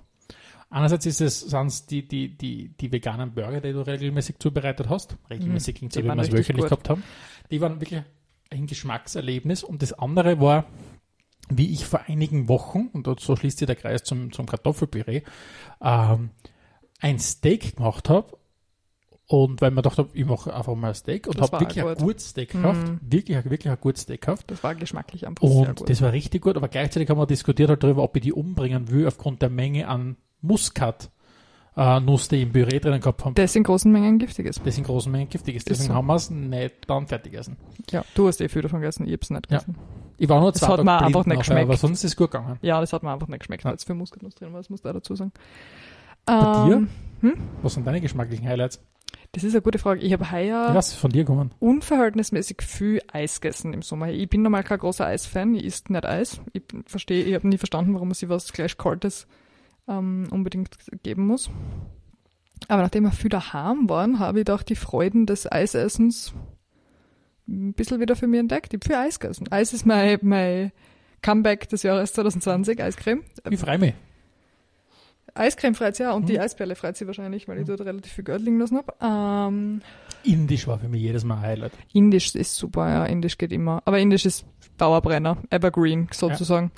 Einerseits 0.70 1.06
ist 1.06 1.22
es 1.22 1.40
sonst 1.40 1.90
die, 1.92 2.06
die, 2.06 2.38
die, 2.38 2.70
die 2.80 2.92
veganen 2.92 3.34
Burger, 3.34 3.62
die 3.62 3.72
du 3.72 3.82
regelmäßig 3.88 4.40
zubereitet 4.40 4.90
hast. 4.90 5.16
Regelmäßig 5.30 5.76
klingt 5.76 5.94
so, 5.94 6.02
die 6.02 6.04
wie 6.06 6.10
waren 6.10 6.18
wir 6.18 6.24
es 6.26 6.32
wöchentlich 6.34 6.64
gut. 6.64 6.70
gehabt 6.70 6.90
haben. 6.90 7.04
Die 7.52 7.62
waren 7.62 7.80
wirklich 7.80 8.02
ein 8.50 8.68
Geschmackserlebnis. 8.68 9.64
Und 9.64 9.82
das 9.82 9.94
andere 9.94 10.42
war, 10.42 10.66
wie 11.50 11.72
ich 11.72 11.86
vor 11.86 12.02
einigen 12.08 12.48
Wochen, 12.50 12.90
und 12.94 13.08
so 13.20 13.36
schließt 13.36 13.58
sich 13.60 13.66
der 13.68 13.76
Kreis 13.76 14.04
zum, 14.04 14.32
zum 14.32 14.46
Kartoffelpüree, 14.46 15.22
ähm, 15.82 16.30
ein 17.00 17.20
Steak 17.20 17.76
gemacht 17.78 18.10
habe. 18.10 18.38
Und 19.30 19.60
weil 19.60 19.72
man 19.72 19.84
dachte, 19.84 20.08
ich 20.14 20.26
mache 20.26 20.54
einfach 20.56 20.74
mal 20.76 20.88
ein 20.90 20.94
Steak 20.96 21.28
und 21.28 21.42
habe 21.42 21.60
wirklich 21.60 21.84
ein 21.84 21.96
gut. 21.96 21.98
gutes 22.00 22.30
Steak 22.30 22.52
gekauft. 22.52 22.88
Mhm. 22.88 23.00
Wirklich, 23.02 23.36
wirklich 23.44 23.70
ein 23.70 23.78
gutes 23.82 24.04
Steak 24.04 24.22
gekauft. 24.22 24.46
Das 24.50 24.64
war 24.64 24.74
geschmacklich 24.74 25.28
einfach 25.28 25.46
sehr 25.46 25.68
Und 25.70 25.76
gut. 25.80 25.90
das 25.90 26.02
war 26.02 26.14
richtig 26.14 26.44
gut, 26.44 26.56
aber 26.56 26.70
gleichzeitig 26.70 27.10
haben 27.10 27.18
wir 27.20 27.26
diskutiert 27.28 27.70
halt 27.70 27.84
darüber, 27.84 28.04
ob 28.04 28.16
ich 28.16 28.22
die 28.24 28.32
umbringen 28.32 28.90
will, 28.90 29.06
aufgrund 29.06 29.42
der 29.42 29.50
Menge 29.50 29.90
an 29.90 30.16
Muskat. 30.42 31.10
Äh, 31.76 32.00
Nuss, 32.00 32.28
die 32.30 32.42
im 32.42 32.52
Püree 32.54 32.80
drinnen 32.80 33.00
gehabt 33.02 33.24
haben, 33.24 33.36
Das 33.36 33.56
in 33.56 33.64
großen 33.64 33.92
Mengen 33.92 34.18
giftig 34.18 34.48
ist. 34.48 34.66
das 34.66 34.78
in 34.80 34.84
großen 34.84 35.12
Mengen 35.12 35.30
giftig 35.30 35.56
ist. 35.58 35.70
Ist 35.70 35.70
Deswegen 35.78 35.90
so. 35.90 35.96
haben 35.96 36.08
wir 36.08 36.16
es 36.16 36.30
nicht 36.32 36.90
dann 36.90 37.06
fertig 37.06 37.34
gegessen. 37.34 37.56
Ja, 37.92 38.04
du 38.16 38.28
hast 38.28 38.42
eh 38.42 38.48
viel 38.50 38.64
davon 38.64 38.80
gegessen, 38.82 39.06
ich 39.06 39.14
hab's 39.14 39.30
nicht 39.30 39.52
Ja. 39.52 39.62
Ich 40.18 40.28
war 40.30 40.40
nur 40.40 40.52
Das 40.52 40.62
zwei 40.62 40.68
hat 40.68 40.78
Tage 40.78 40.84
mir 40.86 40.98
blind 40.98 41.08
einfach 41.16 41.26
nicht 41.28 41.38
geschmeckt. 41.40 41.62
aber 41.62 41.78
sonst 41.78 42.04
ist 42.04 42.12
es 42.12 42.16
gut 42.16 42.32
gegangen. 42.32 42.58
Ja, 42.62 42.80
das 42.82 42.92
hat 42.94 43.04
mir 43.04 43.12
einfach 43.12 43.28
nicht 43.28 43.40
geschmeckt, 43.40 43.64
weil 43.66 43.76
es 43.76 43.84
für 43.84 43.94
Muskatnuss 43.94 44.36
drin 44.36 44.52
war, 44.54 44.60
das 44.60 44.70
muss 44.70 44.80
ich 44.82 44.86
auch 44.86 44.94
dazu 44.94 45.16
sagen. 45.16 45.32
Bei 46.26 46.66
Ähm, 46.72 46.90
Was 47.62 47.74
sind 47.76 47.86
deine 47.88 48.02
geschmacklichen 48.02 48.48
Highlights? 48.48 48.82
Das 49.34 49.44
ist 49.44 49.54
eine 49.54 49.62
gute 49.62 49.78
Frage. 49.80 50.02
Ich 50.02 50.14
habe 50.14 50.32
heuer 50.32 50.70
Was 50.74 50.90
ist 50.90 50.96
von 50.96 51.12
dir 51.12 51.24
gekommen? 51.24 51.52
unverhältnismäßig 51.60 52.62
viel 52.62 53.02
Eis 53.12 53.40
gegessen 53.42 53.74
im 53.74 53.82
Sommer. 53.82 54.10
Ich 54.10 54.30
bin 54.30 54.42
normal 54.42 54.64
kein 54.64 54.80
großer 54.80 55.06
Eisfan, 55.06 55.54
ich 55.56 55.64
isst 55.66 55.90
nicht 55.90 56.06
Eis. 56.06 56.42
Ich 56.54 56.64
verstehe, 56.86 57.24
ich 57.24 57.34
habe 57.36 57.48
nie 57.48 57.58
verstanden, 57.58 57.94
warum 57.94 58.08
man 58.10 58.16
sich 58.16 58.30
was 58.30 58.52
gleich 58.54 58.78
Kaltes 58.78 59.28
ähm, 59.88 60.28
unbedingt 60.32 60.70
geben 61.04 61.28
muss. 61.28 61.50
Aber 62.68 62.82
nachdem 62.82 63.04
wir 63.04 63.12
viel 63.12 63.30
daheim 63.30 63.88
waren, 63.88 64.20
habe 64.20 64.40
ich 64.40 64.46
doch 64.46 64.64
die 64.64 64.76
Freuden 64.76 65.26
des 65.26 65.50
Eisessens 65.52 66.34
ein 67.48 67.74
bisschen 67.74 68.00
wieder 68.00 68.16
für 68.16 68.28
mich 68.28 68.40
entdeckt. 68.40 68.74
Ich 68.74 68.80
habe 68.80 68.86
viel 68.86 68.96
Eis 69.08 69.20
gegessen. 69.20 69.48
Eis 69.52 69.74
ist 69.74 69.86
mein, 69.86 70.18
mein 70.22 70.72
Comeback 71.22 71.68
des 71.70 71.84
Jahres 71.84 72.14
2020, 72.14 72.82
Eiscreme. 72.84 73.24
Ich 73.50 73.60
freue 73.60 73.78
mich. 73.78 73.94
Eiscreme 75.34 75.76
freut 75.76 76.00
ja 76.00 76.14
und 76.14 76.24
Mhm. 76.24 76.28
die 76.28 76.40
Eisperle 76.40 76.76
freut 76.76 76.98
sie 76.98 77.06
wahrscheinlich, 77.06 77.48
weil 77.48 77.60
ich 77.60 77.68
dort 77.68 77.82
relativ 77.82 78.12
viel 78.12 78.24
Geld 78.24 78.42
liegen 78.42 78.60
lassen 78.60 78.78
habe. 78.78 78.94
Ähm, 79.02 79.82
Indisch 80.24 80.66
war 80.68 80.80
für 80.80 80.88
mich 80.90 81.02
jedes 81.02 81.24
Mal 81.24 81.36
ein 81.36 81.42
Highlight. 81.42 81.74
Indisch 81.94 82.34
ist 82.34 82.56
super, 82.56 82.90
ja, 82.90 83.06
Indisch 83.06 83.38
geht 83.38 83.52
immer. 83.52 83.82
Aber 83.86 84.00
Indisch 84.00 84.26
ist 84.26 84.46
Dauerbrenner, 84.78 85.38
Evergreen 85.52 86.08
sozusagen. 86.12 86.72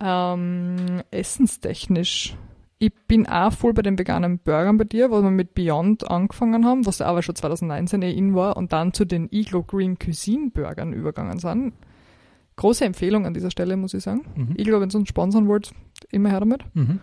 ähm, 0.00 1.02
essenstechnisch. 1.10 2.36
Ich 2.78 2.92
bin 3.08 3.26
auch 3.26 3.52
voll 3.52 3.72
bei 3.72 3.80
den 3.80 3.98
veganen 3.98 4.38
Burgern 4.38 4.76
bei 4.76 4.84
dir, 4.84 5.10
wo 5.10 5.22
wir 5.22 5.30
mit 5.30 5.54
Beyond 5.54 6.10
angefangen 6.10 6.66
haben, 6.66 6.84
was 6.84 7.00
aber 7.00 7.22
schon 7.22 7.34
2019 7.34 8.02
eh 8.02 8.12
in 8.12 8.34
war 8.34 8.56
und 8.56 8.72
dann 8.72 8.92
zu 8.92 9.06
den 9.06 9.28
Iglo 9.30 9.62
Green 9.62 9.98
Cuisine 9.98 10.50
Burgern 10.50 10.92
übergegangen 10.92 11.38
sind. 11.38 11.72
Große 12.56 12.84
Empfehlung 12.84 13.24
an 13.26 13.32
dieser 13.32 13.50
Stelle, 13.50 13.76
muss 13.76 13.94
ich 13.94 14.02
sagen. 14.02 14.26
Mhm. 14.34 14.54
Iglo, 14.58 14.80
wenn 14.80 14.90
ihr 14.90 14.94
uns 14.94 15.08
sponsern 15.08 15.48
wollt, 15.48 15.72
immer 16.10 16.28
her 16.28 16.40
damit. 16.40 16.64
Mhm. 16.74 17.00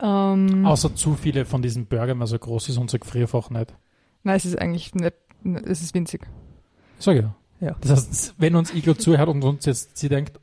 Ähm, 0.00 0.66
Außer 0.66 0.94
zu 0.94 1.14
viele 1.14 1.44
von 1.44 1.60
diesen 1.60 1.86
Burgern, 1.86 2.18
weil 2.18 2.26
so 2.26 2.38
groß 2.38 2.70
ist 2.70 2.78
unser 2.78 2.98
Gefrierfach 2.98 3.50
nicht. 3.50 3.74
Nein, 4.22 4.36
es 4.36 4.46
ist 4.46 4.58
eigentlich 4.58 4.94
nicht, 4.94 5.14
es 5.64 5.82
ist 5.82 5.94
winzig. 5.94 6.26
Sag 6.98 7.16
ja. 7.16 7.34
Ja. 7.60 7.76
Das 7.80 7.90
heißt, 7.92 8.34
wenn 8.38 8.56
uns 8.56 8.74
Iglo 8.74 8.94
zuhört 8.94 9.28
und 9.28 9.42
uns 9.44 9.64
jetzt 9.64 9.96
sie 9.96 10.08
denkt, 10.08 10.40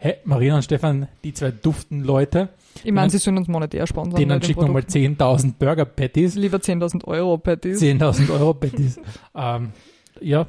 hä, 0.00 0.16
Marina 0.24 0.56
und 0.56 0.62
Stefan, 0.62 1.08
die 1.24 1.32
zwei 1.32 1.50
duften 1.50 2.02
Leute, 2.02 2.48
Ich 2.84 2.92
meine, 2.92 3.10
sie 3.10 3.18
sollen 3.18 3.38
uns 3.38 3.48
monetär 3.48 3.86
sponsern. 3.86 4.16
denen 4.18 4.42
schicken 4.42 4.60
wir 4.62 4.68
mal 4.68 4.82
Produkt. 4.82 4.92
10.000 5.20 5.54
Burger 5.58 5.84
Patties, 5.84 6.34
Lieber 6.34 6.58
10.000 6.58 7.04
Euro 7.06 7.38
Patties. 7.38 7.80
10.000 7.80 8.30
Euro 8.38 8.54
Patties. 8.54 8.98
ähm, 9.34 9.72
ja, 10.20 10.46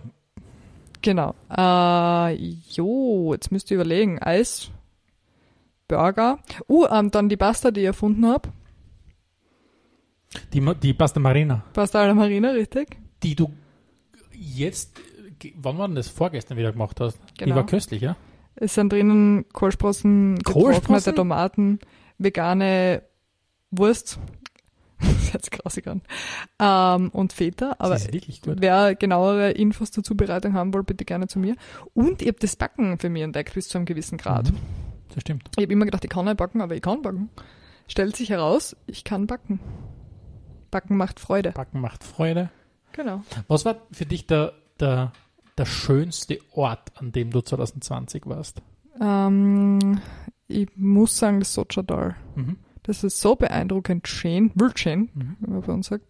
Genau. 1.03 1.33
Äh, 1.49 2.33
jo, 2.69 3.33
jetzt 3.33 3.51
müsst 3.51 3.71
ihr 3.71 3.75
überlegen. 3.75 4.19
Eis, 4.19 4.69
Burger. 5.87 6.37
Uh, 6.69 6.85
ähm, 6.91 7.09
dann 7.09 7.27
die 7.27 7.37
Pasta, 7.37 7.71
die 7.71 7.79
ich 7.81 7.87
erfunden 7.87 8.27
habe. 8.27 8.49
die, 10.53 10.61
die 10.81 10.93
Pasta 10.93 11.19
Marina, 11.19 11.63
Pasta 11.73 12.01
alla 12.01 12.13
Marina, 12.13 12.51
richtig? 12.51 12.97
die 13.23 13.35
du 13.35 13.51
jetzt, 14.31 14.99
wann 15.55 15.77
war 15.79 15.87
denn 15.87 15.95
das? 15.95 16.07
Vorgestern 16.07 16.57
wieder 16.57 16.71
gemacht 16.71 16.99
hast. 16.99 17.17
Die 17.39 17.45
Genau. 17.45 17.55
war 17.55 17.65
köstlich, 17.65 18.01
ja? 18.01 18.15
Es 18.55 18.75
sind 18.75 18.91
drinnen 18.91 19.45
Kohlsprossen, 19.53 20.37
getrocknete? 20.39 21.15
Tomaten, 21.15 21.79
vegane 22.17 23.03
Wurst. 23.71 24.19
das 24.99 25.33
hört 25.33 25.45
sich 25.45 25.51
grausig 25.51 25.87
an. 25.87 26.01
Ähm, 26.59 27.09
und 27.09 27.33
Feta. 27.33 27.75
Aber 27.79 27.97
wer 28.45 28.95
genauere 28.95 29.51
Infos 29.51 29.91
zur 29.91 30.03
Zubereitung 30.03 30.53
haben 30.53 30.73
will, 30.73 30.83
bitte 30.83 31.05
gerne 31.05 31.27
zu 31.27 31.39
mir. 31.39 31.55
Und 31.93 32.21
ich 32.21 32.27
habe 32.27 32.39
das 32.39 32.55
Backen 32.55 32.99
für 32.99 33.09
mich 33.09 33.23
entdeckt 33.23 33.53
bis 33.53 33.69
zu 33.69 33.77
einem 33.77 33.85
gewissen 33.85 34.17
Grad. 34.17 34.51
Mhm. 34.51 34.57
Das 35.13 35.21
stimmt. 35.21 35.49
Ich 35.57 35.63
habe 35.63 35.73
immer 35.73 35.85
gedacht, 35.85 36.03
ich 36.03 36.09
kann 36.09 36.25
nicht 36.25 36.37
backen, 36.37 36.61
aber 36.61 36.75
ich 36.75 36.81
kann 36.81 37.01
backen. 37.01 37.29
Stellt 37.87 38.15
sich 38.15 38.29
heraus, 38.29 38.75
ich 38.87 39.03
kann 39.03 39.27
backen. 39.27 39.59
Backen 40.69 40.95
macht 40.95 41.19
Freude. 41.19 41.51
Backen 41.51 41.81
macht 41.81 42.03
Freude. 42.03 42.49
Genau. 42.93 43.23
Was 43.47 43.65
war 43.65 43.77
für 43.91 44.05
dich 44.05 44.27
der, 44.27 44.53
der, 44.79 45.11
der 45.57 45.65
schönste 45.65 46.39
Ort, 46.53 46.91
an 46.95 47.11
dem 47.11 47.31
du 47.31 47.41
2020 47.41 48.25
warst? 48.25 48.61
Ähm, 48.99 49.99
ich 50.47 50.69
muss 50.75 51.17
sagen, 51.17 51.39
das 51.39 51.53
Sochadal. 51.53 52.15
Mhm. 52.35 52.57
Das 52.83 53.03
ist 53.03 53.21
so 53.21 53.35
beeindruckend 53.35 54.07
schön, 54.07 54.51
wildschön, 54.55 55.09
Mhm. 55.13 55.37
wie 55.39 55.51
man 55.51 55.61
bei 55.61 55.73
uns 55.73 55.87
sagt. 55.87 56.05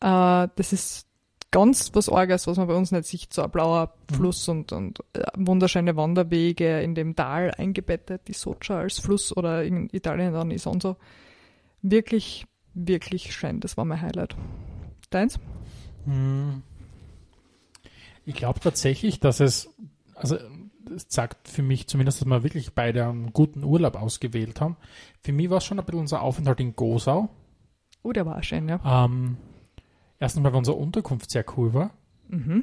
Äh, 0.00 0.48
das 0.56 0.72
ist 0.72 1.06
ganz 1.50 1.90
was 1.94 2.08
Orges, 2.08 2.46
was 2.46 2.56
man 2.56 2.68
bei 2.68 2.74
uns 2.74 2.90
nicht 2.92 3.04
sieht. 3.06 3.32
So 3.34 3.42
ein 3.42 3.50
blauer 3.50 3.92
Mhm. 4.10 4.14
Fluss 4.14 4.48
und, 4.48 4.72
und 4.72 5.00
äh, 5.14 5.24
wunderschöne 5.36 5.96
Wanderwege 5.96 6.80
in 6.80 6.94
dem 6.94 7.16
Tal 7.16 7.52
eingebettet, 7.56 8.22
die 8.28 8.32
Socha 8.32 8.78
als 8.80 8.98
Fluss 8.98 9.36
oder 9.36 9.62
in 9.64 9.88
Italien 9.92 10.32
dann 10.32 10.50
Isonzo. 10.50 10.96
Wirklich, 11.82 12.46
wirklich 12.74 13.34
schön. 13.34 13.60
Das 13.60 13.76
war 13.76 13.84
mein 13.84 14.00
Highlight. 14.00 14.36
Deins? 15.10 15.38
Hm. 16.04 16.62
Ich 18.30 18.36
glaube 18.36 18.60
tatsächlich, 18.60 19.18
dass 19.18 19.40
es, 19.40 19.74
also 20.14 20.36
es 20.94 21.06
sagt 21.08 21.48
für 21.48 21.64
mich 21.64 21.88
zumindest, 21.88 22.20
dass 22.20 22.28
wir 22.28 22.44
wirklich 22.44 22.76
beide 22.76 23.04
einen 23.08 23.32
guten 23.32 23.64
Urlaub 23.64 23.96
ausgewählt 23.96 24.60
haben. 24.60 24.76
Für 25.20 25.32
mich 25.32 25.50
war 25.50 25.58
es 25.58 25.64
schon 25.64 25.80
ein 25.80 25.84
bisschen 25.84 26.00
unser 26.00 26.22
Aufenthalt 26.22 26.60
in 26.60 26.76
Gosau. 26.76 27.28
Oh, 28.04 28.12
der 28.12 28.26
war 28.26 28.40
schön, 28.44 28.68
ja. 28.68 29.04
Ähm, 29.04 29.36
erstens 30.20 30.44
mal, 30.44 30.52
weil 30.52 30.58
unsere 30.58 30.76
Unterkunft 30.76 31.28
sehr 31.32 31.44
cool 31.56 31.74
war. 31.74 31.90
Mhm. 32.28 32.62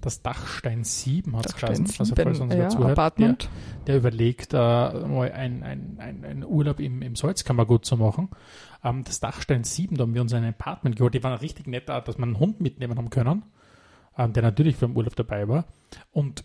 Das 0.00 0.20
Dachstein 0.20 0.82
7 0.82 1.36
hat 1.36 1.46
es 1.46 1.54
geheißen. 1.54 1.86
Also 1.96 2.16
falls 2.16 2.40
uns 2.40 2.52
ja, 2.52 2.68
zuhört, 2.68 2.88
der, 2.88 3.04
Apartment. 3.04 3.48
der 3.86 3.96
überlegt, 3.96 4.52
äh, 4.52 4.56
mal 4.56 5.30
einen 5.30 5.62
ein, 5.62 6.24
ein, 6.24 6.44
Urlaub 6.44 6.80
im, 6.80 7.02
im 7.02 7.14
Salzkammergut 7.14 7.84
zu 7.84 7.96
machen. 7.96 8.30
Ähm, 8.82 9.04
das 9.04 9.20
Dachstein 9.20 9.62
7, 9.62 9.96
da 9.96 10.02
haben 10.02 10.14
wir 10.14 10.22
uns 10.22 10.34
ein 10.34 10.44
Apartment 10.44 10.96
geholt. 10.96 11.14
Die 11.14 11.22
waren 11.22 11.38
richtig 11.38 11.68
nett, 11.68 11.88
dass 11.88 12.18
wir 12.18 12.24
einen 12.24 12.40
Hund 12.40 12.60
mitnehmen 12.60 12.98
haben 12.98 13.10
können. 13.10 13.44
Ähm, 14.16 14.32
der 14.32 14.42
natürlich 14.42 14.76
für 14.76 14.86
den 14.86 14.96
Urlaub 14.96 15.16
dabei 15.16 15.48
war. 15.48 15.64
Und 16.10 16.44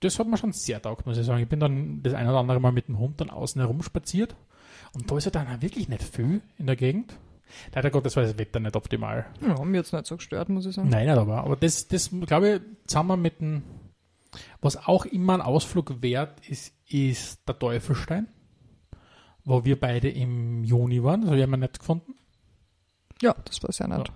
das 0.00 0.18
hat 0.18 0.26
mir 0.26 0.36
schon 0.36 0.52
sehr 0.52 0.82
taugt, 0.82 1.06
muss 1.06 1.18
ich 1.18 1.26
sagen. 1.26 1.42
Ich 1.42 1.48
bin 1.48 1.60
dann 1.60 2.02
das 2.02 2.14
ein 2.14 2.28
oder 2.28 2.38
andere 2.38 2.60
Mal 2.60 2.72
mit 2.72 2.88
dem 2.88 2.98
Hund 2.98 3.20
dann 3.20 3.30
außen 3.30 3.60
herumspaziert. 3.60 4.34
Und 4.94 5.10
da 5.10 5.16
ist 5.16 5.24
ja 5.24 5.30
dann 5.30 5.62
wirklich 5.62 5.88
nicht 5.88 6.02
viel 6.02 6.42
in 6.58 6.66
der 6.66 6.76
Gegend. 6.76 7.14
Leider 7.74 7.90
Gottes 7.90 8.16
war 8.16 8.22
das 8.22 8.38
Wetter 8.38 8.60
nicht 8.60 8.76
optimal. 8.76 9.26
Ja, 9.40 9.62
mir 9.64 9.78
jetzt 9.78 9.92
nicht 9.92 10.06
so 10.06 10.16
gestört, 10.16 10.48
muss 10.48 10.66
ich 10.66 10.74
sagen. 10.74 10.88
Nein, 10.88 11.06
nicht 11.06 11.16
aber. 11.16 11.44
Aber 11.44 11.56
das, 11.56 11.86
das 11.88 12.10
glaube 12.26 12.54
ich, 12.54 12.60
zusammen 12.86 13.20
mit 13.20 13.40
dem, 13.40 13.62
was 14.60 14.76
auch 14.76 15.04
immer 15.04 15.34
ein 15.34 15.40
Ausflug 15.40 16.02
wert 16.02 16.46
ist, 16.48 16.74
ist 16.88 17.46
der 17.46 17.58
Teufelstein, 17.58 18.28
wo 19.44 19.64
wir 19.64 19.78
beide 19.78 20.08
im 20.10 20.64
Juni 20.64 21.02
waren. 21.02 21.22
Das 21.22 21.30
habe 21.30 21.38
ich 21.38 21.44
immer 21.44 21.56
nicht 21.56 21.78
gefunden. 21.78 22.14
Ja, 23.20 23.34
das 23.44 23.62
war 23.62 23.72
sehr 23.72 23.88
nett. 23.88 24.08
Ja, 24.08 24.14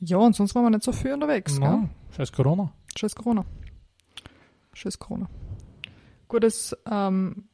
und 0.00 0.34
sonst 0.36 0.54
waren 0.54 0.64
wir 0.64 0.70
nicht 0.70 0.82
so 0.84 0.92
viel 0.92 1.12
unterwegs. 1.12 1.58
Ja, 1.58 1.76
Gell? 1.76 1.88
scheiß 2.16 2.32
Corona. 2.32 2.72
Scheiß 2.96 3.14
Corona. 3.14 3.44
Scheiß 4.74 4.98
Corona. 4.98 5.28
Gutes 6.28 6.76
ähm, 6.90 7.48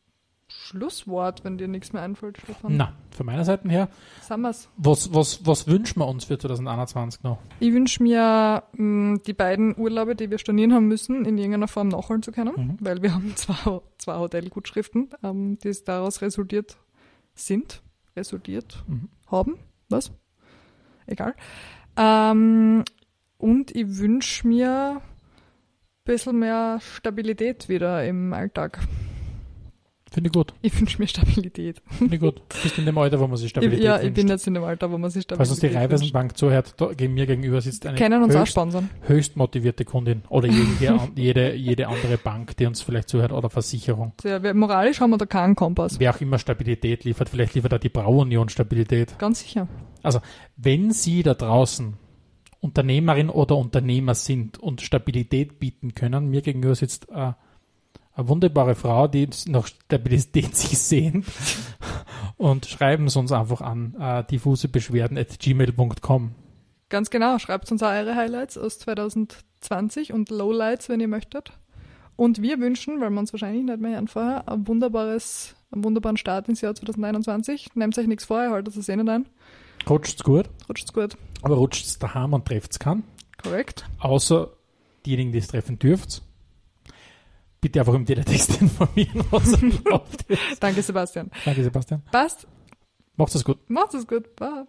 Schlusswort, 0.49 1.43
wenn 1.45 1.59
dir 1.59 1.69
nichts 1.69 1.93
mehr 1.93 2.03
einfällt, 2.03 2.39
Stefan. 2.39 2.77
Na, 2.77 2.93
von 3.11 3.27
meiner 3.27 3.45
Seite 3.45 3.69
her, 3.69 3.89
Sagen 4.21 4.43
wir's. 4.43 4.69
was, 4.77 5.13
was, 5.15 5.45
was 5.47 5.67
wünschen 5.67 6.01
wir 6.01 6.07
uns 6.07 6.25
für 6.25 6.39
2021 6.39 7.23
noch? 7.23 7.39
Ich 7.61 7.73
wünsche 7.73 8.03
mir, 8.03 8.63
mh, 8.73 9.19
die 9.27 9.33
beiden 9.33 9.77
Urlaube, 9.79 10.15
die 10.17 10.31
wir 10.31 10.39
stornieren 10.39 10.75
haben 10.75 10.87
müssen, 10.87 11.25
in 11.25 11.39
irgendeiner 11.39 11.69
Form 11.69 11.89
nachholen 11.89 12.23
zu 12.23 12.31
können, 12.31 12.53
Mhm. 12.57 12.77
weil 12.81 13.03
wir 13.03 13.15
haben 13.15 13.33
zwei, 13.37 13.81
zwei 13.99 14.19
Hotelgutschriften, 14.19 15.11
ähm, 15.23 15.59
die 15.59 15.69
es 15.69 15.85
daraus 15.85 16.21
resultiert 16.21 16.77
sind, 17.35 17.83
resultiert 18.17 18.85
Mhm. 18.87 19.09
haben, 19.29 19.59
was? 19.89 20.13
Egal. 21.07 21.35
Ähm, 21.97 22.85
und 23.39 23.75
ich 23.77 23.99
wünsche 23.99 24.47
mir 24.47 25.01
ein 25.01 25.03
bisschen 26.05 26.39
mehr 26.39 26.79
Stabilität 26.81 27.69
wieder 27.69 28.05
im 28.05 28.33
Alltag. 28.33 28.81
Finde 30.15 30.29
ich 30.29 30.33
gut. 30.33 30.55
Ich 30.63 30.79
wünsche 30.79 31.03
mir 31.03 31.09
Stabilität. 31.09 31.83
Finde 31.89 32.15
ich 32.15 32.21
gut. 32.21 32.37
Du 32.37 32.63
bist 32.63 32.79
in 32.79 32.87
dem 32.87 32.97
Alter, 32.97 33.19
wo 33.19 33.27
man 33.27 33.37
sich 33.37 33.47
Ich, 33.47 33.51
Stabilität 33.51 33.85
ja, 33.85 33.97
ich 33.97 34.05
wünscht. 34.05 34.15
bin 34.15 34.29
jetzt 34.29 34.47
in 34.47 34.55
dem 34.55 34.63
Alter, 34.63 34.93
wo 34.93 34.97
man 34.97 35.11
sich 35.11 35.25
Falls 35.29 35.51
uns 35.51 35.59
Stabilität 35.59 35.73
die. 35.73 35.77
Raiffeisenbank 35.77 36.39
zuhört, 36.39 36.75
da, 36.77 36.93
gegen 36.93 37.15
mir 37.15 37.27
gegenüber 37.27 37.61
sitzt 37.61 37.85
eine 37.85 37.99
Können 37.99 38.23
uns 38.23 38.37
auch 38.37 38.43
höchst, 38.43 38.53
sponsern. 38.53 38.91
höchst 39.09 39.37
motivierte 39.37 39.85
Kundin 39.85 40.23
oder 40.29 40.47
jede, 40.47 41.01
jede, 41.17 41.55
jede 41.57 41.89
andere 41.89 42.17
Bank, 42.17 42.57
die 42.57 42.67
uns 42.67 42.81
vielleicht 42.81 43.09
zuhört 43.09 43.33
oder 43.33 43.51
Versicherung. 43.51 44.13
Ja, 44.23 44.55
moralisch 44.55 45.01
haben 45.01 45.11
wir 45.11 45.19
da 45.19 45.27
keinen 45.27 45.57
Kompass. 45.57 45.99
Wer 45.99 46.15
auch 46.15 46.21
immer 46.21 46.39
Stabilität 46.39 47.03
liefert, 47.03 47.29
vielleicht 47.29 47.55
liefert 47.55 47.75
auch 47.75 47.79
die 47.79 47.89
Brauunion 47.89 48.49
Stabilität. 48.49 49.19
Ganz 49.19 49.41
sicher. 49.41 49.67
Wenn 50.57 50.93
Sie 50.93 51.25
da 51.25 51.35
draußen 51.35 51.95
Unternehmerin 52.61 53.31
oder 53.31 53.57
Unternehmer 53.57 54.15
sind 54.15 54.59
und 54.59 54.81
Stabilität 54.81 55.59
bieten 55.59 55.95
können, 55.95 56.29
mir 56.29 56.41
gegenüber 56.41 56.77
sitzt 56.77 57.09
äh, 57.11 57.33
eine 58.15 58.29
wunderbare 58.29 58.75
Frau, 58.75 59.09
die 59.09 59.29
nach 59.47 59.67
Stabilität 59.67 60.57
sich 60.57 60.79
sehnt 60.79 61.27
und 62.37 62.67
schreiben 62.67 63.09
Sie 63.09 63.19
uns 63.19 63.33
einfach 63.33 63.61
an 63.61 63.95
äh, 63.99 64.25
diffusebeschwerden 64.25 65.19
at 65.19 65.39
gmail.com. 65.39 66.35
Ganz 66.89 67.11
genau. 67.11 67.39
Schreibt 67.39 67.71
uns 67.73 67.83
auch 67.83 67.91
eure 67.91 68.15
Highlights 68.15 68.57
aus 68.57 68.79
2020 68.79 70.13
und 70.13 70.31
Lowlights, 70.31 70.89
wenn 70.89 71.01
ihr 71.01 71.09
möchtet. 71.09 71.53
Und 72.17 72.41
wir 72.41 72.61
wünschen, 72.61 73.01
weil 73.01 73.11
wir 73.11 73.19
uns 73.19 73.33
wahrscheinlich 73.33 73.65
nicht 73.65 73.81
mehr 73.81 73.93
hören 73.93 74.07
vorher, 74.07 74.49
ein 74.49 74.69
wunderbares, 74.69 75.57
einen 75.73 75.83
wunderbaren 75.83 76.17
Start 76.17 76.49
ins 76.49 76.61
Jahr 76.61 76.75
2021. 76.75 77.75
Nehmt 77.75 77.99
euch 77.99 78.07
nichts 78.07 78.25
vor, 78.27 78.41
ihr 78.43 78.51
haltet 78.51 78.77
es 78.77 78.89
eh 78.89 78.95
nicht 78.95 79.09
ein. 79.09 79.27
Rutscht's 79.91 80.23
gut, 80.23 80.49
Rutscht's 80.69 80.93
gut. 80.93 81.17
aber 81.43 81.57
rutscht's 81.57 81.99
daheim 81.99 82.33
und 82.33 82.45
trefft's 82.47 82.79
kann. 82.79 83.03
Korrekt. 83.43 83.85
Außer 83.99 84.51
diejenigen, 85.05 85.33
die 85.33 85.39
es 85.39 85.49
treffen 85.49 85.79
dürft. 85.81 86.23
Bitte 87.65 87.81
einfach 87.81 87.95
im 87.95 88.05
Teletext 88.05 88.61
informieren, 88.61 89.25
was 89.31 89.49
ist. 89.55 89.81
Danke, 90.61 90.83
Sebastian. 90.83 91.31
Danke, 91.47 91.65
Sebastian. 91.65 92.03
Passt. 92.13 92.47
Macht's 93.17 93.37
es 93.37 93.43
gut. 93.43 93.59
Macht 93.71 93.95
es 93.95 94.07
gut. 94.07 94.37
Bye. 94.37 94.67